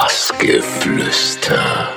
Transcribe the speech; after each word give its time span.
Bassgeflüster. 0.00 1.90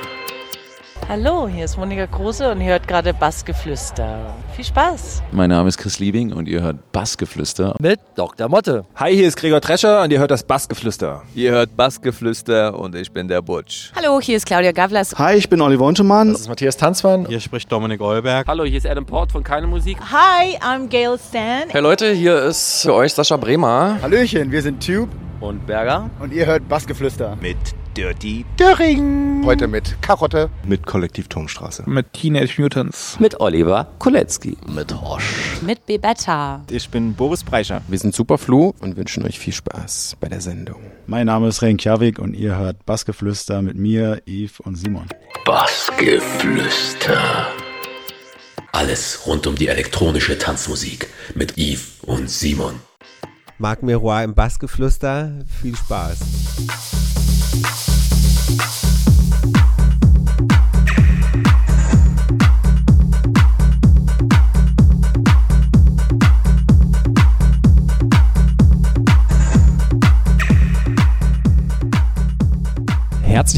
Hallo, 1.08 1.48
hier 1.48 1.64
ist 1.64 1.78
Monika 1.78 2.06
Kruse 2.06 2.52
und 2.52 2.60
ihr 2.60 2.72
hört 2.72 2.86
gerade 2.86 3.14
Bassgeflüster. 3.14 4.36
Viel 4.54 4.66
Spaß! 4.66 5.24
Mein 5.32 5.50
Name 5.50 5.70
ist 5.70 5.78
Chris 5.78 6.00
Liebing 6.00 6.34
und 6.34 6.50
ihr 6.50 6.62
hört 6.62 6.92
Bassgeflüster. 6.92 7.76
Mit 7.80 8.02
Dr. 8.16 8.50
Motte. 8.50 8.84
Hi, 8.98 9.16
hier 9.16 9.30
ist 9.30 9.38
Gregor 9.38 9.62
Drescher 9.62 10.02
und 10.02 10.12
ihr 10.12 10.20
hört 10.20 10.32
das 10.32 10.44
Bassgeflüster. 10.44 11.22
Ihr 11.34 11.52
hört 11.52 11.78
Bassgeflüster 11.78 12.78
und 12.78 12.94
ich 12.94 13.10
bin 13.10 13.30
der 13.30 13.42
Butch. 13.42 13.94
Hallo, 13.96 14.20
hier 14.20 14.36
ist 14.36 14.48
Claudia 14.48 14.74
Gavlas. 14.74 15.18
Hi, 15.18 15.38
ich 15.38 15.48
bin 15.48 15.62
Oliver 15.62 15.86
Untermann. 15.86 16.34
Das 16.34 16.42
ist 16.42 16.50
Matthias 16.50 16.76
Tanzmann. 16.76 17.26
Hier 17.28 17.40
spricht 17.40 17.72
Dominik 17.72 18.02
Eulberg. 18.02 18.46
Hallo, 18.48 18.66
hier 18.66 18.80
ist 18.80 18.86
Adam 18.86 19.06
Port 19.06 19.32
von 19.32 19.46
Keine 19.46 19.66
Musik. 19.66 19.98
Hi, 20.12 20.58
I'm 20.58 20.90
Gail 20.90 21.18
Stan. 21.18 21.70
Hey 21.70 21.82
Leute, 21.82 22.12
hier 22.12 22.44
ist 22.44 22.82
für 22.82 22.96
euch 22.96 23.14
Sascha 23.14 23.38
Bremer. 23.38 23.98
Hallöchen, 24.02 24.52
wir 24.52 24.62
sind 24.62 24.86
Tube 24.86 25.10
und 25.40 25.66
Berger. 25.66 26.10
Und 26.20 26.34
ihr 26.34 26.46
hört 26.46 26.68
Bassgeflüster. 26.68 27.38
Mit 27.42 27.58
Dirty 27.96 28.44
Döring. 28.60 29.44
Heute 29.46 29.68
mit 29.68 30.02
Karotte. 30.02 30.50
Mit 30.66 30.86
Kollektiv 30.86 31.28
Turmstraße. 31.28 31.84
Mit 31.86 32.12
Teenage 32.14 32.60
Mutants. 32.60 33.20
Mit 33.20 33.40
Oliver 33.40 33.88
Kolecki. 34.00 34.58
Mit 34.68 35.00
Hosch. 35.00 35.62
Mit 35.62 35.86
Bebetta. 35.86 36.64
Ich 36.72 36.90
bin 36.90 37.14
Boris 37.14 37.44
Breischer. 37.44 37.82
Wir 37.88 38.00
sind 38.00 38.16
Superflu 38.16 38.74
und 38.80 38.98
wünschen 38.98 39.24
euch 39.26 39.38
viel 39.38 39.54
Spaß 39.54 40.18
bei 40.20 40.28
der 40.28 40.42
Sendung. 40.42 40.82
Mein 41.06 41.28
Name 41.28 41.50
ist 41.50 41.62
Renkjavik 41.62 42.18
und 42.18 42.34
ihr 42.34 42.58
hört 42.58 42.84
Bassgeflüster 42.86 43.62
mit 43.62 43.78
mir, 43.78 44.22
Yves 44.26 44.60
und 44.60 44.76
Simon. 44.76 45.06
Bassgeflüster. 45.46 47.48
Alles 48.72 49.22
rund 49.28 49.46
um 49.46 49.56
die 49.56 49.68
elektronische 49.68 50.38
Tanzmusik 50.40 51.10
mit 51.36 51.58
Yves 51.58 52.00
und 52.02 52.28
Simon. 52.28 52.80
Marc 53.60 53.84
Miroir 53.84 54.24
im 54.24 54.34
Bassgeflüster. 54.34 55.32
Viel 55.62 55.76
Spaß. 55.76 57.03
Herzlich 57.54 57.68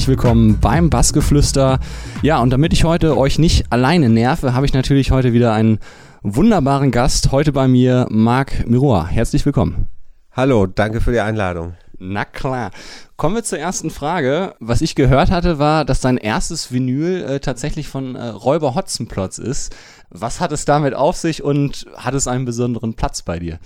willkommen 0.09 0.59
beim 0.59 0.89
Bassgeflüster. 0.89 1.79
Ja, 2.21 2.41
und 2.41 2.49
damit 2.49 2.73
ich 2.73 2.83
heute 2.83 3.17
euch 3.17 3.39
nicht 3.39 3.71
alleine 3.71 4.09
nerve, 4.09 4.53
habe 4.53 4.65
ich 4.65 4.73
natürlich 4.73 5.11
heute 5.11 5.31
wieder 5.31 5.53
einen 5.53 5.79
wunderbaren 6.21 6.91
Gast. 6.91 7.31
Heute 7.31 7.53
bei 7.53 7.69
mir 7.69 8.07
Marc 8.09 8.67
Miroir. 8.67 9.07
Herzlich 9.07 9.45
willkommen. 9.45 9.87
Hallo, 10.33 10.65
danke 10.65 10.99
für 10.99 11.13
die 11.13 11.21
Einladung. 11.21 11.75
Na 11.97 12.25
klar. 12.25 12.71
Kommen 13.17 13.35
wir 13.35 13.43
zur 13.43 13.59
ersten 13.59 13.91
Frage. 13.91 14.55
Was 14.59 14.81
ich 14.81 14.93
gehört 14.93 15.31
hatte, 15.31 15.57
war, 15.57 15.85
dass 15.85 16.01
dein 16.01 16.17
erstes 16.17 16.73
Vinyl 16.73 17.23
äh, 17.23 17.39
tatsächlich 17.39 17.87
von 17.87 18.15
äh, 18.15 18.27
Räuber 18.27 18.75
Hotzenplotz 18.75 19.37
ist. 19.37 19.73
Was 20.09 20.41
hat 20.41 20.51
es 20.51 20.65
damit 20.65 20.93
auf 20.93 21.15
sich 21.15 21.41
und 21.41 21.85
hat 21.95 22.13
es 22.13 22.27
einen 22.27 22.43
besonderen 22.43 22.95
Platz 22.95 23.21
bei 23.21 23.39
dir? 23.39 23.59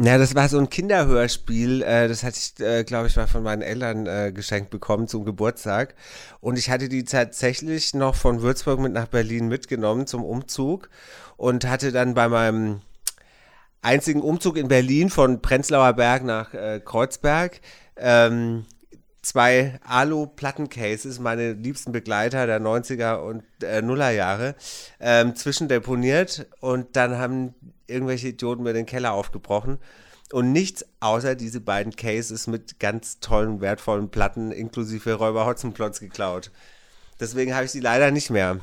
Ja, 0.00 0.16
das 0.16 0.34
war 0.34 0.48
so 0.48 0.58
ein 0.58 0.70
Kinderhörspiel. 0.70 1.82
Äh, 1.82 2.08
das 2.08 2.22
hatte 2.22 2.38
ich, 2.38 2.64
äh, 2.64 2.84
glaube 2.84 3.08
ich, 3.08 3.16
mal 3.16 3.26
von 3.26 3.42
meinen 3.42 3.62
Eltern 3.62 4.06
äh, 4.06 4.32
geschenkt 4.32 4.70
bekommen 4.70 5.08
zum 5.08 5.26
Geburtstag. 5.26 5.94
Und 6.40 6.56
ich 6.56 6.70
hatte 6.70 6.88
die 6.88 7.04
tatsächlich 7.04 7.92
noch 7.92 8.14
von 8.14 8.40
Würzburg 8.40 8.80
mit 8.80 8.94
nach 8.94 9.08
Berlin 9.08 9.48
mitgenommen 9.48 10.06
zum 10.06 10.24
Umzug 10.24 10.88
und 11.36 11.66
hatte 11.66 11.92
dann 11.92 12.14
bei 12.14 12.28
meinem 12.28 12.80
einzigen 13.82 14.22
Umzug 14.22 14.56
in 14.56 14.68
Berlin 14.68 15.10
von 15.10 15.42
Prenzlauer 15.42 15.92
Berg 15.92 16.24
nach 16.24 16.50
Kreuzberg 16.84 17.60
ähm, 17.98 18.64
zwei 19.22 19.78
Alu-Plattencases, 19.84 21.18
meine 21.18 21.52
liebsten 21.52 21.92
Begleiter 21.92 22.46
der 22.46 22.60
90er 22.60 23.16
und 23.16 23.42
äh, 23.62 23.82
Nullerjahre, 23.82 24.54
ähm, 25.00 25.34
zwischendeponiert 25.34 26.46
und 26.60 26.96
dann 26.96 27.18
haben 27.18 27.54
irgendwelche 27.86 28.28
Idioten 28.28 28.62
mir 28.62 28.72
den 28.72 28.86
Keller 28.86 29.12
aufgebrochen 29.12 29.78
und 30.32 30.52
nichts 30.52 30.84
außer 31.00 31.34
diese 31.34 31.60
beiden 31.60 31.96
Cases 31.96 32.46
mit 32.46 32.78
ganz 32.80 33.20
tollen, 33.20 33.60
wertvollen 33.60 34.10
Platten 34.10 34.52
inklusive 34.52 35.14
Räuber 35.14 35.46
Hotzenplotz 35.46 36.00
geklaut. 36.00 36.50
Deswegen 37.20 37.54
habe 37.54 37.64
ich 37.64 37.70
sie 37.70 37.80
leider 37.80 38.10
nicht 38.10 38.30
mehr. 38.30 38.60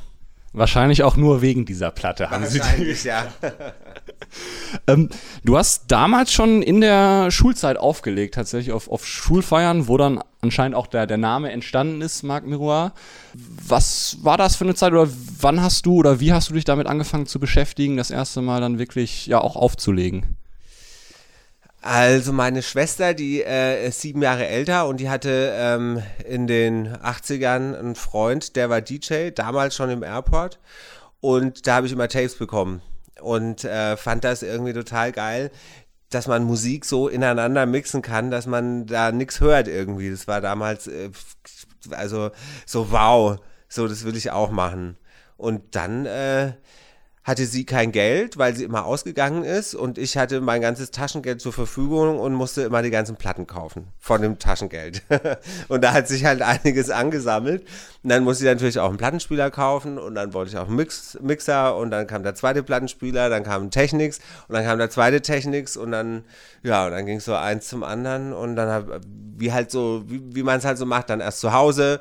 Wahrscheinlich 0.53 1.03
auch 1.03 1.17
nur 1.17 1.41
wegen 1.41 1.65
dieser 1.65 1.91
Platte 1.91 2.29
haben 2.29 2.45
sie 2.45 2.61
die. 2.77 2.95
ja. 3.03 3.27
ähm, 4.87 5.09
du 5.43 5.57
hast 5.57 5.83
damals 5.87 6.31
schon 6.31 6.61
in 6.61 6.81
der 6.81 7.31
Schulzeit 7.31 7.77
aufgelegt, 7.77 8.35
tatsächlich 8.35 8.73
auf, 8.73 8.89
auf 8.89 9.05
Schulfeiern, 9.05 9.87
wo 9.87 9.97
dann 9.97 10.21
anscheinend 10.41 10.75
auch 10.75 10.87
der, 10.87 11.07
der 11.07 11.17
Name 11.17 11.51
entstanden 11.51 12.01
ist, 12.01 12.23
Marc 12.23 12.45
Miroir. 12.45 12.93
Was 13.33 14.17
war 14.21 14.37
das 14.37 14.55
für 14.55 14.63
eine 14.63 14.75
Zeit 14.75 14.91
oder 14.93 15.09
wann 15.39 15.61
hast 15.61 15.85
du 15.85 15.95
oder 15.95 16.19
wie 16.19 16.33
hast 16.33 16.49
du 16.49 16.53
dich 16.53 16.65
damit 16.65 16.87
angefangen 16.87 17.25
zu 17.25 17.39
beschäftigen, 17.39 17.97
das 17.97 18.11
erste 18.11 18.41
Mal 18.41 18.61
dann 18.61 18.79
wirklich 18.79 19.27
ja 19.27 19.39
auch 19.39 19.55
aufzulegen? 19.55 20.37
Also 21.81 22.33
meine 22.33 22.63
Schwester, 22.63 23.13
die 23.13 23.43
äh, 23.43 23.87
ist 23.87 24.01
sieben 24.01 24.23
Jahre 24.23 24.47
älter 24.47 24.87
und 24.87 24.99
die 24.99 25.09
hatte 25.09 25.53
ähm, 25.55 26.01
in 26.27 26.47
den 26.47 26.87
80ern 26.87 27.77
einen 27.77 27.95
Freund, 27.95 28.55
der 28.55 28.71
war 28.71 28.81
DJ, 28.81 29.29
damals 29.29 29.75
schon 29.75 29.91
im 29.91 30.01
Airport 30.01 30.57
und 31.21 31.67
da 31.67 31.75
habe 31.75 31.85
ich 31.85 31.93
immer 31.93 32.07
Tapes 32.07 32.35
bekommen 32.35 32.81
und 33.21 33.63
äh, 33.63 33.97
fand 33.97 34.23
das 34.23 34.43
irgendwie 34.43 34.73
total 34.73 35.11
geil, 35.11 35.51
dass 36.09 36.27
man 36.27 36.43
Musik 36.43 36.85
so 36.85 37.07
ineinander 37.07 37.65
mixen 37.65 38.01
kann, 38.01 38.31
dass 38.31 38.45
man 38.45 38.85
da 38.85 39.11
nichts 39.11 39.39
hört 39.39 39.67
irgendwie. 39.67 40.09
Das 40.11 40.27
war 40.27 40.41
damals 40.41 40.87
äh, 40.87 41.09
also 41.91 42.31
so 42.65 42.91
wow, 42.91 43.37
so 43.67 43.87
das 43.87 44.05
will 44.05 44.15
ich 44.15 44.31
auch 44.31 44.51
machen. 44.51 44.97
Und 45.37 45.75
dann 45.75 46.05
äh, 46.05 46.53
hatte 47.25 47.47
sie 47.47 47.65
kein 47.65 47.91
Geld, 47.91 48.37
weil 48.37 48.55
sie 48.55 48.63
immer 48.63 48.85
ausgegangen 48.85 49.43
ist 49.43 49.73
und 49.73 49.97
ich 49.97 50.15
hatte 50.15 50.41
mein 50.41 50.61
ganzes 50.61 50.91
Taschengeld 50.91 51.41
zur 51.41 51.53
Verfügung 51.53 52.19
und 52.19 52.35
musste 52.35 52.61
immer 52.61 52.83
die 52.83 52.91
ganzen 52.91 53.15
Platten 53.15 53.47
kaufen 53.47 53.87
von 53.99 54.21
dem 54.21 54.37
Taschengeld. 54.37 55.01
und 55.67 55.83
da 55.83 55.93
hat 55.93 56.07
sich 56.07 56.23
halt 56.23 56.43
einiges 56.43 56.91
angesammelt. 56.91 57.63
Und 58.03 58.09
dann 58.11 58.23
musste 58.23 58.43
ich 58.43 58.51
natürlich 58.51 58.77
auch 58.77 58.89
einen 58.89 58.97
Plattenspieler 58.97 59.49
kaufen 59.49 59.97
und 59.97 60.13
dann 60.13 60.35
wollte 60.35 60.51
ich 60.51 60.57
auch 60.59 60.67
einen 60.67 60.75
Mix 60.75 61.17
Mixer 61.19 61.75
und 61.75 61.89
dann 61.89 62.05
kam 62.05 62.21
der 62.21 62.35
zweite 62.35 62.61
Plattenspieler, 62.61 63.27
dann 63.29 63.43
kam 63.43 63.71
Technics 63.71 64.19
und 64.47 64.53
dann 64.53 64.63
kam 64.63 64.77
der 64.77 64.91
zweite 64.91 65.19
Technics 65.21 65.77
und 65.77 65.91
dann, 65.91 66.25
ja, 66.61 66.85
und 66.85 66.91
dann 66.91 67.07
ging 67.07 67.17
es 67.17 67.25
so 67.25 67.33
eins 67.33 67.67
zum 67.67 67.83
anderen 67.83 68.33
und 68.33 68.55
dann, 68.55 68.69
hab, 68.69 69.01
wie 69.35 69.51
halt 69.51 69.71
so, 69.71 70.03
wie, 70.05 70.21
wie 70.35 70.43
man 70.43 70.59
es 70.59 70.65
halt 70.65 70.77
so 70.77 70.85
macht, 70.85 71.09
dann 71.09 71.21
erst 71.21 71.39
zu 71.39 71.53
Hause, 71.53 71.99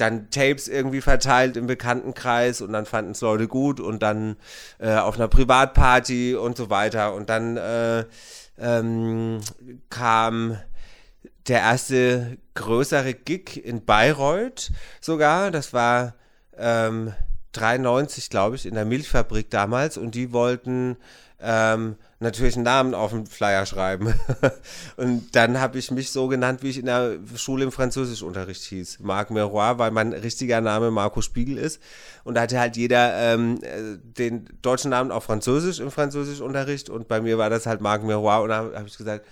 dann 0.00 0.30
Tapes 0.30 0.68
irgendwie 0.68 1.00
verteilt 1.00 1.56
im 1.56 1.66
Bekanntenkreis 1.66 2.60
und 2.60 2.72
dann 2.72 2.86
fanden 2.86 3.12
es 3.12 3.20
Leute 3.20 3.48
gut 3.48 3.80
und 3.80 4.02
dann 4.02 4.36
äh, 4.78 4.94
auf 4.94 5.16
einer 5.16 5.28
Privatparty 5.28 6.34
und 6.34 6.56
so 6.56 6.70
weiter. 6.70 7.14
Und 7.14 7.28
dann 7.30 7.56
äh, 7.56 8.04
ähm, 8.58 9.40
kam 9.88 10.56
der 11.48 11.60
erste 11.60 12.38
größere 12.54 13.14
Gig 13.14 13.64
in 13.64 13.84
Bayreuth 13.84 14.70
sogar. 15.00 15.50
Das 15.50 15.72
war 15.72 16.14
ähm, 16.56 17.12
93, 17.52 18.30
glaube 18.30 18.56
ich, 18.56 18.66
in 18.66 18.74
der 18.74 18.84
Milchfabrik 18.84 19.50
damals 19.50 19.96
und 19.96 20.14
die 20.14 20.32
wollten 20.32 20.96
ähm, 21.40 21.96
natürlich 22.20 22.54
einen 22.54 22.64
Namen 22.64 22.94
auf 22.94 23.10
den 23.10 23.26
Flyer 23.26 23.64
schreiben. 23.64 24.14
und 24.96 25.34
dann 25.34 25.58
habe 25.58 25.78
ich 25.78 25.90
mich 25.90 26.12
so 26.12 26.28
genannt, 26.28 26.62
wie 26.62 26.68
ich 26.68 26.78
in 26.78 26.86
der 26.86 27.16
Schule 27.34 27.64
im 27.64 27.72
Französischunterricht 27.72 28.62
hieß. 28.62 28.98
Marc 29.00 29.30
Miroir, 29.30 29.78
weil 29.78 29.90
mein 29.90 30.12
richtiger 30.12 30.60
Name 30.60 30.90
Marco 30.90 31.22
Spiegel 31.22 31.56
ist. 31.56 31.80
Und 32.22 32.34
da 32.34 32.42
hatte 32.42 32.60
halt 32.60 32.76
jeder 32.76 33.14
ähm, 33.14 33.58
äh, 33.62 33.98
den 33.98 34.46
deutschen 34.60 34.90
Namen 34.90 35.10
auf 35.10 35.24
Französisch 35.24 35.80
im 35.80 35.90
Französischunterricht. 35.90 36.90
Und 36.90 37.08
bei 37.08 37.22
mir 37.22 37.38
war 37.38 37.48
das 37.48 37.64
halt 37.64 37.80
Marc 37.80 38.04
Miroir. 38.04 38.42
Und 38.42 38.50
da 38.50 38.56
habe 38.74 38.86
ich 38.86 38.98
gesagt, 38.98 39.24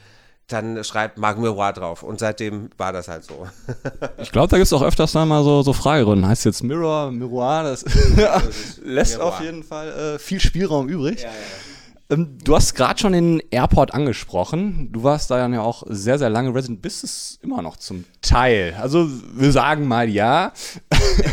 dann 0.46 0.82
schreibt 0.82 1.18
Marc 1.18 1.38
Miroir 1.38 1.74
drauf. 1.74 2.02
Und 2.02 2.20
seitdem 2.20 2.70
war 2.78 2.94
das 2.94 3.08
halt 3.08 3.22
so. 3.24 3.46
ich 4.16 4.32
glaube, 4.32 4.48
da 4.48 4.56
gibt 4.56 4.66
es 4.66 4.72
auch 4.72 4.82
öfters 4.82 5.12
mal 5.12 5.44
so, 5.44 5.62
so 5.62 5.74
Fragerunden. 5.74 6.26
Heißt 6.26 6.46
jetzt 6.46 6.64
Mirror, 6.64 7.12
Miroir, 7.12 7.64
das 7.64 7.84
lässt 8.82 9.18
Miroir. 9.18 9.28
auf 9.28 9.40
jeden 9.42 9.62
Fall 9.62 9.88
äh, 10.14 10.18
viel 10.18 10.40
Spielraum 10.40 10.88
übrig. 10.88 11.20
Ja, 11.20 11.28
ja. 11.28 11.34
Ähm, 12.10 12.38
du 12.42 12.56
hast 12.56 12.74
gerade 12.74 12.98
schon 12.98 13.12
den 13.12 13.42
Airport 13.50 13.92
angesprochen. 13.92 14.90
Du 14.92 15.02
warst 15.02 15.30
da 15.30 15.46
ja 15.46 15.60
auch 15.60 15.82
sehr, 15.88 16.18
sehr 16.18 16.30
lange 16.30 16.54
Resident. 16.54 16.82
Bist 16.82 17.04
es 17.04 17.38
immer 17.42 17.62
noch 17.62 17.76
zum 17.76 18.04
Teil? 18.22 18.76
Also 18.80 19.08
wir 19.34 19.52
sagen 19.52 19.86
mal 19.86 20.08
ja. 20.08 20.52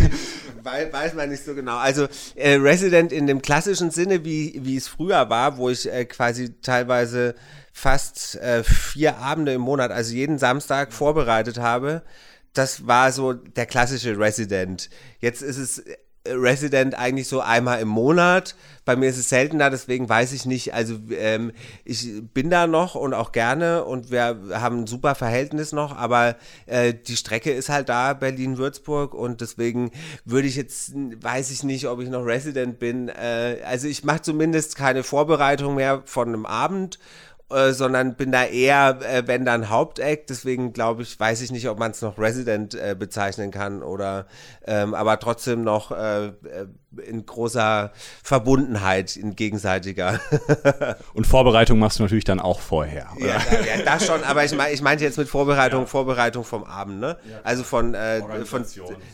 weiß 0.64 1.14
man 1.14 1.30
nicht 1.30 1.46
so 1.46 1.54
genau. 1.54 1.78
Also 1.78 2.08
äh, 2.36 2.56
Resident 2.56 3.12
in 3.12 3.28
dem 3.28 3.42
klassischen 3.42 3.92
Sinne, 3.92 4.26
wie, 4.26 4.60
wie 4.64 4.76
es 4.76 4.88
früher 4.88 5.30
war, 5.30 5.58
wo 5.58 5.70
ich 5.70 5.92
äh, 5.92 6.06
quasi 6.06 6.60
teilweise 6.62 7.36
fast 7.72 8.36
äh, 8.38 8.64
vier 8.64 9.18
Abende 9.18 9.54
im 9.54 9.62
Monat, 9.62 9.92
also 9.92 10.14
jeden 10.14 10.40
Samstag 10.40 10.92
vorbereitet 10.92 11.60
habe. 11.60 12.02
Das 12.54 12.88
war 12.88 13.12
so 13.12 13.34
der 13.34 13.66
klassische 13.66 14.18
Resident. 14.18 14.90
Jetzt 15.20 15.42
ist 15.42 15.58
es 15.58 15.84
Resident 16.28 16.96
eigentlich 16.96 17.28
so 17.28 17.42
einmal 17.42 17.80
im 17.82 17.88
Monat. 17.88 18.56
Bei 18.84 18.96
mir 18.96 19.10
ist 19.10 19.18
es 19.18 19.30
seltener, 19.30 19.70
deswegen 19.70 20.08
weiß 20.08 20.32
ich 20.34 20.46
nicht. 20.46 20.74
Also 20.74 20.96
ähm, 21.12 21.52
ich 21.84 22.08
bin 22.34 22.50
da 22.50 22.68
noch 22.68 22.96
und 22.96 23.14
auch 23.14 23.32
gerne 23.32 23.84
und 23.84 24.12
wir 24.12 24.38
haben 24.54 24.82
ein 24.82 24.88
super 24.88 25.16
Verhältnis 25.16 25.72
noch, 25.72 25.96
aber 25.96 26.36
äh, 26.68 26.94
die 26.94 27.18
Strecke 27.18 27.52
ist 27.52 27.70
halt 27.70 27.90
da, 27.90 28.14
Berlin-Würzburg 28.14 29.14
und 29.14 29.42
deswegen 29.42 29.92
würde 30.24 30.48
ich 30.48 30.56
jetzt, 30.56 30.94
weiß 30.96 31.52
ich 31.52 31.64
nicht, 31.64 31.88
ob 31.88 32.00
ich 32.00 32.10
noch 32.10 32.26
Resident 32.26 32.78
bin. 32.78 33.10
Äh, 33.10 33.58
also 33.66 33.88
ich 33.88 34.04
mache 34.04 34.22
zumindest 34.22 34.76
keine 34.76 35.04
Vorbereitung 35.04 35.76
mehr 35.76 36.04
von 36.06 36.28
einem 36.28 36.46
Abend 36.46 37.00
äh, 37.52 37.74
sondern 37.74 38.16
bin 38.16 38.32
da 38.32 38.44
eher, 38.44 39.00
äh, 39.02 39.24
wenn 39.28 39.46
dann 39.46 39.70
Haupteck. 39.70 40.28
Deswegen 40.28 40.74
glaube 40.74 41.04
ich, 41.04 41.20
weiß 41.20 41.42
ich 41.42 41.52
nicht, 41.52 41.70
ob 41.70 41.80
man 41.80 41.92
es 41.92 42.02
noch 42.02 42.18
Resident 42.18 42.74
äh, 42.74 42.96
bezeichnen 42.98 43.52
kann 43.52 43.84
oder, 43.84 44.28
ähm, 44.66 44.94
aber 44.94 45.20
trotzdem 45.20 45.64
noch 45.64 45.92
äh, 45.92 46.28
äh 46.28 46.68
in 47.00 47.26
großer 47.26 47.92
Verbundenheit, 48.24 49.16
in 49.16 49.36
gegenseitiger. 49.36 50.20
Und 51.14 51.28
Vorbereitung 51.28 51.80
machst 51.80 52.00
du 52.00 52.04
natürlich 52.04 52.24
dann 52.24 52.40
auch 52.40 52.60
vorher. 52.60 53.10
Oder? 53.16 53.28
Ja, 53.28 53.36
ja, 53.78 53.84
das 53.84 54.06
schon, 54.06 54.24
aber 54.24 54.46
ich, 54.46 54.56
mein, 54.56 54.74
ich 54.74 54.82
meinte 54.82 55.04
jetzt 55.04 55.18
mit 55.18 55.28
Vorbereitung, 55.28 55.82
ja. 55.82 55.86
Vorbereitung 55.86 56.44
vom 56.44 56.64
Abend, 56.64 57.00
ne? 57.00 57.18
Ja. 57.30 57.40
Also 57.44 57.64
von, 57.64 57.94
äh, 57.94 58.22
von, 58.46 58.66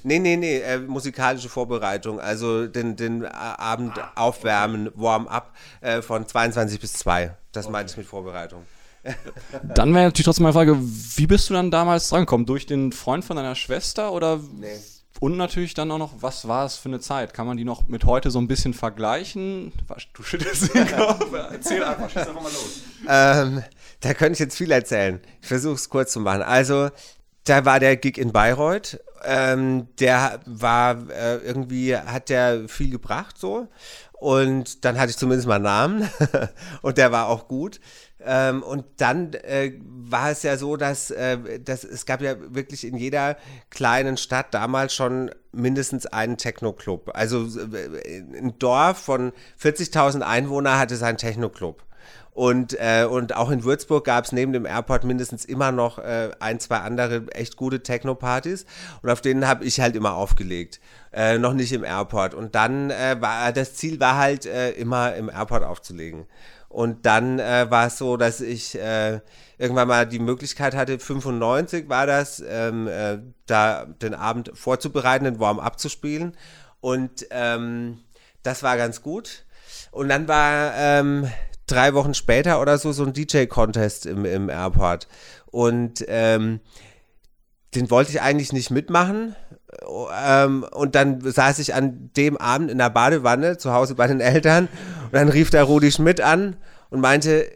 nee, 0.03 0.19
nee, 0.19 0.37
nee, 0.37 0.59
äh, 0.59 0.79
musikalische 0.79 1.49
Vorbereitung, 1.49 2.19
also 2.19 2.67
den, 2.67 2.95
den 2.95 3.25
Abend 3.25 3.97
ah, 3.97 4.11
aufwärmen, 4.15 4.87
okay. 4.87 4.97
Warm-up 4.97 5.53
äh, 5.81 6.01
von 6.01 6.27
22 6.27 6.79
bis 6.79 6.93
2. 6.93 7.35
Das 7.51 7.65
okay. 7.65 7.71
meinte 7.71 7.91
ich 7.91 7.97
mit 7.97 8.07
Vorbereitung. 8.07 8.63
Dann 9.75 9.93
wäre 9.93 10.05
natürlich 10.05 10.25
trotzdem 10.25 10.43
meine 10.43 10.53
Frage, 10.53 10.77
wie 10.79 11.27
bist 11.27 11.49
du 11.49 11.53
dann 11.53 11.71
damals 11.71 12.09
drangekommen? 12.09 12.45
Durch 12.45 12.65
den 12.65 12.91
Freund 12.91 13.25
von 13.25 13.35
deiner 13.35 13.55
Schwester 13.55 14.11
oder? 14.11 14.39
Nee. 14.59 14.77
Und 15.19 15.37
natürlich 15.37 15.73
dann 15.73 15.91
auch 15.91 15.97
noch, 15.97 16.13
was 16.21 16.47
war 16.47 16.65
es 16.65 16.77
für 16.77 16.89
eine 16.89 16.99
Zeit? 16.99 17.33
Kann 17.33 17.45
man 17.45 17.57
die 17.57 17.63
noch 17.63 17.87
mit 17.87 18.05
heute 18.05 18.31
so 18.31 18.39
ein 18.39 18.47
bisschen 18.47 18.73
vergleichen? 18.73 19.71
Du 20.13 20.23
schüttelst 20.23 20.73
den 20.73 20.87
Kopf. 20.95 21.31
Erzähl 21.51 21.83
einfach, 21.83 22.09
schieß 22.09 22.27
einfach 22.27 22.41
mal 22.41 22.51
los. 22.51 22.81
Ähm, 23.07 23.63
da 23.99 24.13
könnte 24.13 24.33
ich 24.33 24.39
jetzt 24.39 24.57
viel 24.57 24.71
erzählen. 24.71 25.21
Ich 25.41 25.47
versuche 25.47 25.75
es 25.75 25.89
kurz 25.89 26.13
zu 26.13 26.21
machen. 26.21 26.41
Also, 26.41 26.89
da 27.43 27.65
war 27.65 27.79
der 27.79 27.97
Gig 27.97 28.17
in 28.17 28.31
Bayreuth. 28.31 28.99
Ähm, 29.23 29.87
der 29.99 30.39
war 30.45 31.09
äh, 31.09 31.37
irgendwie, 31.37 31.95
hat 31.95 32.29
der 32.29 32.67
viel 32.67 32.89
gebracht 32.89 33.37
so. 33.37 33.67
Und 34.21 34.85
dann 34.85 34.99
hatte 34.99 35.09
ich 35.09 35.17
zumindest 35.17 35.47
mal 35.47 35.55
einen 35.55 35.63
Namen 35.63 36.09
und 36.83 36.99
der 36.99 37.11
war 37.11 37.27
auch 37.27 37.47
gut. 37.47 37.79
Ähm, 38.23 38.61
und 38.61 38.85
dann 38.97 39.33
äh, 39.33 39.71
war 39.81 40.29
es 40.29 40.43
ja 40.43 40.57
so, 40.57 40.77
dass, 40.77 41.09
äh, 41.09 41.59
dass 41.59 41.83
es 41.83 42.05
gab 42.05 42.21
ja 42.21 42.35
wirklich 42.53 42.85
in 42.85 42.97
jeder 42.97 43.35
kleinen 43.71 44.17
Stadt 44.17 44.53
damals 44.53 44.93
schon 44.93 45.31
mindestens 45.51 46.05
einen 46.05 46.37
Techno-Club. 46.37 47.09
Also 47.15 47.47
äh, 47.47 48.19
ein 48.19 48.59
Dorf 48.59 48.99
von 48.99 49.31
40.000 49.59 50.21
Einwohnern 50.21 50.77
hatte 50.77 50.97
seinen 50.97 51.17
Techno-Club. 51.17 51.83
Und, 52.31 52.77
äh, 52.79 53.07
und 53.09 53.35
auch 53.35 53.49
in 53.49 53.63
Würzburg 53.63 54.05
gab 54.05 54.25
es 54.25 54.31
neben 54.33 54.53
dem 54.53 54.67
Airport 54.67 55.03
mindestens 55.03 55.45
immer 55.45 55.71
noch 55.71 55.97
äh, 55.97 56.29
ein, 56.39 56.59
zwei 56.59 56.77
andere 56.77 57.25
echt 57.31 57.57
gute 57.57 57.81
Techno-Partys. 57.81 58.67
Und 59.01 59.09
auf 59.09 59.21
denen 59.21 59.47
habe 59.47 59.65
ich 59.65 59.79
halt 59.79 59.95
immer 59.95 60.13
aufgelegt 60.13 60.79
äh, 61.13 61.37
noch 61.37 61.53
nicht 61.53 61.73
im 61.73 61.83
Airport. 61.83 62.33
Und 62.33 62.55
dann 62.55 62.89
äh, 62.89 63.17
war 63.19 63.51
das 63.51 63.75
Ziel 63.75 63.99
war 63.99 64.17
halt 64.17 64.45
äh, 64.45 64.71
immer 64.71 65.15
im 65.15 65.29
Airport 65.29 65.63
aufzulegen. 65.63 66.25
Und 66.69 67.05
dann 67.05 67.39
äh, 67.39 67.69
war 67.69 67.87
es 67.87 67.97
so, 67.97 68.15
dass 68.15 68.39
ich 68.39 68.79
äh, 68.79 69.19
irgendwann 69.57 69.89
mal 69.89 70.07
die 70.07 70.19
Möglichkeit 70.19 70.73
hatte, 70.73 70.99
95 70.99 71.89
war 71.89 72.07
das, 72.07 72.41
ähm, 72.47 72.87
äh, 72.87 73.19
da 73.45 73.85
den 73.85 74.13
Abend 74.13 74.51
vorzubereiten, 74.53 75.25
den 75.25 75.39
Warm-up 75.39 75.79
zu 75.79 75.89
spielen. 75.89 76.37
Und 76.79 77.27
ähm, 77.29 77.99
das 78.41 78.63
war 78.63 78.77
ganz 78.77 79.01
gut. 79.01 79.45
Und 79.91 80.07
dann 80.07 80.29
war 80.29 80.73
ähm, 80.75 81.29
drei 81.67 81.93
Wochen 81.93 82.13
später 82.13 82.61
oder 82.61 82.77
so 82.77 82.93
so 82.93 83.03
ein 83.03 83.13
DJ-Contest 83.13 84.05
im, 84.05 84.23
im 84.25 84.49
Airport. 84.49 85.07
Und 85.47 86.05
ähm, 86.07 86.61
den 87.75 87.89
wollte 87.89 88.11
ich 88.11 88.21
eigentlich 88.21 88.53
nicht 88.53 88.71
mitmachen. 88.71 89.35
Ähm, 90.25 90.65
und 90.71 90.95
dann 90.95 91.21
saß 91.21 91.59
ich 91.59 91.73
an 91.73 92.09
dem 92.15 92.37
Abend 92.37 92.71
in 92.71 92.77
der 92.77 92.89
Badewanne 92.89 93.57
zu 93.57 93.73
Hause 93.73 93.95
bei 93.95 94.07
den 94.07 94.19
Eltern 94.19 94.67
und 95.05 95.13
dann 95.13 95.29
rief 95.29 95.49
der 95.49 95.63
Rudi 95.63 95.91
Schmidt 95.91 96.21
an 96.21 96.55
und 96.89 96.99
meinte, 96.99 97.49